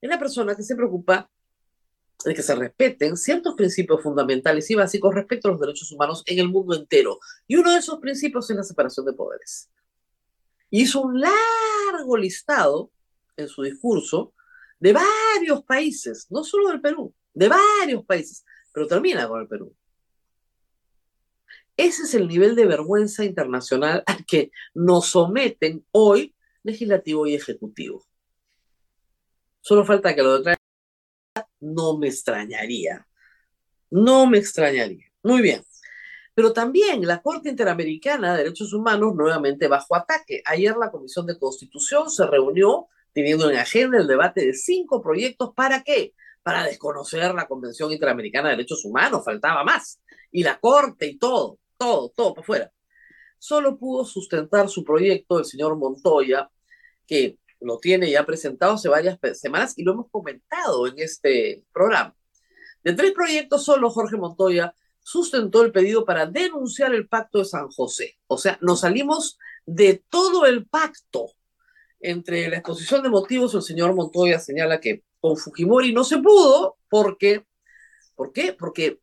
es 0.00 0.08
una 0.08 0.18
persona 0.18 0.54
que 0.54 0.62
se 0.62 0.76
preocupa 0.76 1.30
de 2.24 2.34
que 2.34 2.42
se 2.42 2.54
respeten 2.54 3.16
ciertos 3.16 3.54
principios 3.54 4.02
fundamentales 4.02 4.70
y 4.70 4.74
básicos 4.74 5.14
respecto 5.14 5.48
a 5.48 5.52
los 5.52 5.60
derechos 5.60 5.90
humanos 5.92 6.22
en 6.26 6.38
el 6.38 6.48
mundo 6.48 6.74
entero. 6.74 7.18
Y 7.46 7.56
uno 7.56 7.72
de 7.72 7.78
esos 7.78 7.98
principios 7.98 8.50
es 8.50 8.56
la 8.56 8.62
separación 8.62 9.06
de 9.06 9.14
poderes. 9.14 9.70
Hizo 10.70 11.02
un 11.02 11.20
largo 11.20 12.16
listado 12.16 12.90
en 13.36 13.48
su 13.48 13.62
discurso 13.62 14.32
de 14.78 14.92
varios 14.92 15.62
países, 15.64 16.26
no 16.30 16.44
solo 16.44 16.68
del 16.68 16.80
Perú, 16.80 17.14
de 17.34 17.48
varios 17.48 18.04
países, 18.04 18.44
pero 18.72 18.86
termina 18.86 19.28
con 19.28 19.40
el 19.40 19.48
Perú. 19.48 19.74
Ese 21.76 22.02
es 22.02 22.14
el 22.14 22.28
nivel 22.28 22.56
de 22.56 22.66
vergüenza 22.66 23.24
internacional 23.24 24.02
al 24.06 24.24
que 24.26 24.50
nos 24.74 25.06
someten 25.06 25.84
hoy 25.92 26.34
legislativo 26.62 27.26
y 27.26 27.34
ejecutivo. 27.34 28.04
Solo 29.60 29.84
falta 29.84 30.14
que 30.14 30.22
lo 30.22 30.38
declare. 30.38 30.58
No 31.60 31.96
me 31.96 32.08
extrañaría. 32.08 33.06
No 33.90 34.26
me 34.26 34.38
extrañaría. 34.38 35.06
Muy 35.22 35.42
bien. 35.42 35.62
Pero 36.40 36.54
también 36.54 37.06
la 37.06 37.20
Corte 37.20 37.50
Interamericana 37.50 38.32
de 38.32 38.44
Derechos 38.44 38.72
Humanos 38.72 39.14
nuevamente 39.14 39.68
bajo 39.68 39.94
ataque. 39.94 40.40
Ayer 40.46 40.74
la 40.74 40.90
Comisión 40.90 41.26
de 41.26 41.38
Constitución 41.38 42.08
se 42.08 42.26
reunió 42.26 42.88
teniendo 43.12 43.50
en 43.50 43.58
agenda 43.58 43.98
el 43.98 44.06
debate 44.06 44.46
de 44.46 44.54
cinco 44.54 45.02
proyectos. 45.02 45.52
¿Para 45.54 45.82
qué? 45.82 46.14
Para 46.42 46.64
desconocer 46.64 47.34
la 47.34 47.46
Convención 47.46 47.92
Interamericana 47.92 48.48
de 48.48 48.56
Derechos 48.56 48.86
Humanos. 48.86 49.22
Faltaba 49.22 49.64
más. 49.64 50.00
Y 50.30 50.42
la 50.42 50.58
Corte 50.58 51.08
y 51.08 51.18
todo 51.18 51.58
todo, 51.76 52.08
todo 52.16 52.32
para 52.32 52.42
afuera. 52.42 52.72
Solo 53.38 53.78
pudo 53.78 54.06
sustentar 54.06 54.70
su 54.70 54.82
proyecto 54.82 55.40
el 55.40 55.44
señor 55.44 55.76
Montoya, 55.76 56.50
que 57.06 57.38
lo 57.60 57.78
tiene 57.78 58.10
ya 58.10 58.24
presentado 58.24 58.76
hace 58.76 58.88
varias 58.88 59.18
semanas 59.34 59.74
y 59.76 59.82
lo 59.82 59.92
hemos 59.92 60.10
comentado 60.10 60.86
en 60.86 60.94
este 61.00 61.66
programa. 61.70 62.16
De 62.82 62.94
tres 62.94 63.12
proyectos, 63.12 63.62
solo 63.62 63.90
Jorge 63.90 64.16
Montoya 64.16 64.74
sustentó 65.10 65.62
el 65.62 65.72
pedido 65.72 66.04
para 66.04 66.24
denunciar 66.26 66.94
el 66.94 67.08
pacto 67.08 67.38
de 67.38 67.44
San 67.44 67.68
José. 67.68 68.16
O 68.28 68.38
sea, 68.38 68.58
nos 68.60 68.80
salimos 68.80 69.38
de 69.66 70.04
todo 70.08 70.46
el 70.46 70.66
pacto. 70.66 71.32
Entre 71.98 72.48
la 72.48 72.58
exposición 72.58 73.02
de 73.02 73.08
motivos, 73.08 73.54
el 73.54 73.62
señor 73.62 73.92
Montoya 73.94 74.38
señala 74.38 74.80
que 74.80 75.02
con 75.20 75.36
Fujimori 75.36 75.92
no 75.92 76.04
se 76.04 76.18
pudo 76.18 76.78
porque, 76.88 77.44
¿por 78.14 78.32
qué? 78.32 78.52
Porque 78.52 79.00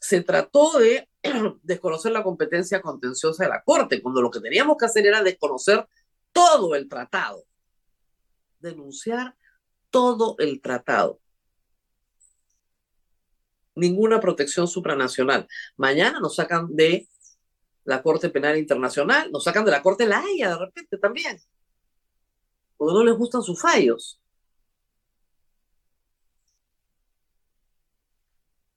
se 0.00 0.22
trató 0.22 0.78
de 0.78 1.08
desconocer 1.62 2.10
la 2.10 2.24
competencia 2.24 2.82
contenciosa 2.82 3.44
de 3.44 3.50
la 3.50 3.62
Corte, 3.62 4.02
cuando 4.02 4.20
lo 4.20 4.32
que 4.32 4.40
teníamos 4.40 4.76
que 4.76 4.86
hacer 4.86 5.06
era 5.06 5.22
desconocer 5.22 5.86
todo 6.32 6.74
el 6.74 6.88
tratado, 6.88 7.44
denunciar 8.58 9.36
todo 9.90 10.34
el 10.38 10.60
tratado. 10.60 11.20
Ninguna 13.74 14.20
protección 14.20 14.68
supranacional. 14.68 15.46
Mañana 15.76 16.20
nos 16.20 16.36
sacan 16.36 16.74
de 16.74 17.08
la 17.84 18.02
Corte 18.02 18.30
Penal 18.30 18.56
Internacional, 18.56 19.30
nos 19.30 19.44
sacan 19.44 19.64
de 19.64 19.70
la 19.70 19.82
Corte 19.82 20.06
La 20.06 20.20
Haya 20.20 20.50
de 20.50 20.58
repente 20.58 20.98
también, 20.98 21.38
porque 22.76 22.94
no 22.94 23.04
les 23.04 23.16
gustan 23.16 23.42
sus 23.42 23.60
fallos. 23.60 24.20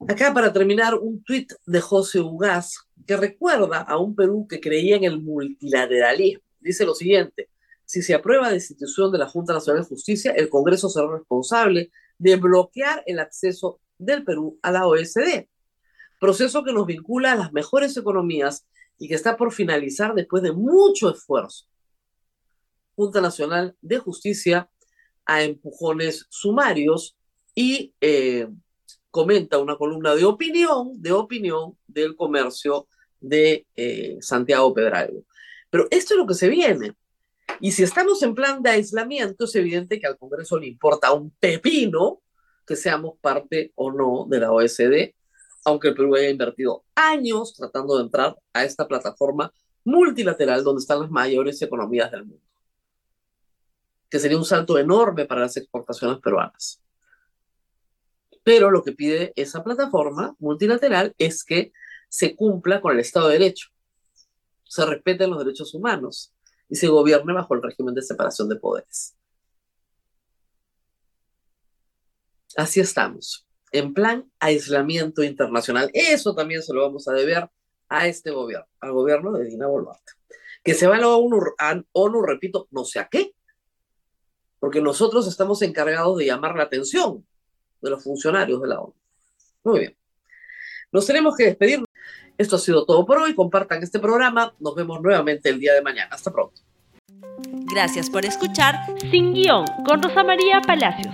Acá 0.08 0.34
para 0.34 0.54
terminar, 0.54 0.96
un 0.96 1.24
tuit 1.24 1.52
de 1.66 1.82
José 1.82 2.20
Ugaz 2.20 2.78
que 3.06 3.18
recuerda 3.18 3.82
a 3.82 3.98
un 3.98 4.16
Perú 4.16 4.48
que 4.48 4.60
creía 4.60 4.96
en 4.96 5.04
el 5.04 5.22
multilateralismo. 5.22 6.44
Dice 6.60 6.86
lo 6.86 6.94
siguiente, 6.94 7.50
si 7.84 8.02
se 8.02 8.14
aprueba 8.14 8.48
la 8.48 8.54
destitución 8.54 9.12
de 9.12 9.18
la 9.18 9.28
Junta 9.28 9.54
Nacional 9.54 9.84
de 9.84 9.88
Justicia, 9.88 10.32
el 10.32 10.50
Congreso 10.50 10.90
será 10.90 11.08
responsable 11.10 11.92
de 12.18 12.36
bloquear 12.36 13.04
el 13.06 13.20
acceso 13.20 13.80
del 13.98 14.24
Perú 14.24 14.60
a 14.62 14.72
la 14.72 14.88
OSD, 14.88 15.48
proceso 16.20 16.64
que 16.64 16.74
nos 16.74 16.86
vincula 16.86 17.34
a 17.34 17.36
las 17.36 17.54
mejores 17.54 17.96
economías 17.98 18.66
y 18.98 19.08
que 19.08 19.16
está 19.16 19.38
por 19.38 19.54
finalizar 19.54 20.14
después 20.14 20.44
de 20.44 20.52
mucho 20.52 21.10
esfuerzo. 21.10 21.66
Junta 22.96 23.22
Nacional 23.22 23.76
de 23.82 24.00
Justicia 24.00 24.70
a 25.26 25.44
empujones 25.44 26.26
sumarios 26.30 27.16
y 27.54 27.94
eh, 28.02 28.48
comenta 29.12 29.58
una 29.60 29.76
columna 29.76 30.16
de 30.16 30.26
opinión, 30.26 31.02
de 31.02 31.12
opinión 31.12 31.78
del 31.88 32.16
comercio 32.16 32.88
de 33.20 33.66
eh, 33.76 34.18
Santiago 34.22 34.74
Pedralgo. 34.74 35.24
Pero 35.70 35.88
esto 35.92 36.14
es 36.14 36.18
lo 36.18 36.28
que 36.28 36.34
se 36.34 36.48
viene. 36.48 36.96
Y 37.60 37.72
si 37.72 37.84
estamos 37.84 38.22
en 38.24 38.36
plan 38.36 38.62
de 38.62 38.72
aislamiento, 38.72 39.46
es 39.46 39.56
evidente 39.56 40.00
que 40.00 40.08
al 40.08 40.18
Congreso 40.18 40.58
le 40.58 40.68
importa 40.68 41.14
un 41.14 41.32
pepino 41.32 42.22
que 42.68 42.76
seamos 42.76 43.18
parte 43.20 43.72
o 43.76 43.92
no 43.92 44.28
de 44.30 44.40
la 44.42 44.52
OSD, 44.52 45.16
aunque 45.66 45.88
el 45.88 45.96
Perú 45.96 46.16
haya 46.16 46.30
invertido 46.30 46.84
años 46.94 47.54
tratando 47.56 47.98
de 47.98 48.04
entrar 48.04 48.38
a 48.54 48.64
esta 48.64 48.88
plataforma 48.88 49.52
multilateral 49.86 50.64
donde 50.64 50.82
están 50.82 51.00
las 51.00 51.10
mayores 51.10 51.62
economías 51.62 52.12
del 52.12 52.26
mundo, 52.26 52.44
que 54.10 54.20
sería 54.20 54.38
un 54.38 54.46
salto 54.46 54.78
enorme 54.78 55.26
para 55.26 55.42
las 55.42 55.56
exportaciones 55.56 56.20
peruanas. 56.20 56.82
Pero 58.44 58.70
lo 58.70 58.84
que 58.84 58.92
pide 58.92 59.34
esa 59.36 59.64
plataforma 59.64 60.36
multilateral 60.40 61.16
es 61.18 61.44
que 61.44 61.72
se 62.10 62.36
cumpla 62.36 62.82
con 62.82 62.94
el 62.94 63.00
Estado 63.00 63.28
de 63.28 63.40
Derecho, 63.40 63.70
se 64.64 64.86
respeten 64.86 65.30
los 65.30 65.40
derechos 65.40 65.74
humanos 65.74 66.34
y 66.70 66.76
se 66.76 66.88
gobierne 66.88 67.34
bajo 67.34 67.56
el 67.56 67.64
régimen 67.64 67.96
de 67.96 68.02
separación 68.02 68.50
de 68.50 68.58
poderes. 68.58 69.17
Así 72.58 72.80
estamos, 72.80 73.48
en 73.72 73.94
plan 73.94 74.30
aislamiento 74.40 75.24
internacional. 75.24 75.92
Eso 75.94 76.34
también 76.34 76.64
se 76.64 76.74
lo 76.74 76.82
vamos 76.82 77.08
a 77.08 77.14
deber 77.14 77.48
a 77.88 78.08
este 78.08 78.32
gobierno, 78.32 78.68
al 78.80 78.94
gobierno 78.94 79.32
de 79.34 79.46
Dina 79.46 79.68
Boluarte, 79.68 80.14
que 80.64 80.74
se 80.74 80.88
va 80.88 80.96
a 80.96 81.00
la 81.00 81.08
ONU, 81.10 82.22
repito, 82.24 82.68
no 82.72 82.84
sé 82.84 82.98
a 82.98 83.08
qué, 83.10 83.32
porque 84.60 84.82
nosotros 84.82 85.28
estamos 85.28 85.62
encargados 85.62 86.18
de 86.18 86.26
llamar 86.26 86.56
la 86.56 86.64
atención 86.64 87.24
de 87.80 87.90
los 87.92 88.04
funcionarios 88.04 88.60
de 88.60 88.68
la 88.68 88.80
ONU. 88.82 88.96
Muy 89.64 89.80
bien. 89.82 89.98
Nos 90.92 91.06
tenemos 91.06 91.38
que 91.38 91.44
despedir. 91.44 91.86
Esto 92.40 92.56
ha 92.56 92.60
sido 92.60 92.86
todo 92.86 93.06
por 93.06 93.20
hoy. 93.20 93.36
Compartan 93.36 93.84
este 93.84 94.00
programa. 94.00 94.56
Nos 94.60 94.74
vemos 94.74 95.00
nuevamente 95.00 95.50
el 95.50 95.60
día 95.60 95.74
de 95.76 95.84
mañana. 95.84 96.10
Hasta 96.12 96.32
pronto. 96.32 96.60
Gracias 97.72 98.10
por 98.10 98.26
escuchar 98.26 98.76
Sin 99.12 99.34
Guión 99.34 99.66
con 99.86 100.02
Rosa 100.02 100.24
María 100.24 100.60
Palacios. 100.62 101.14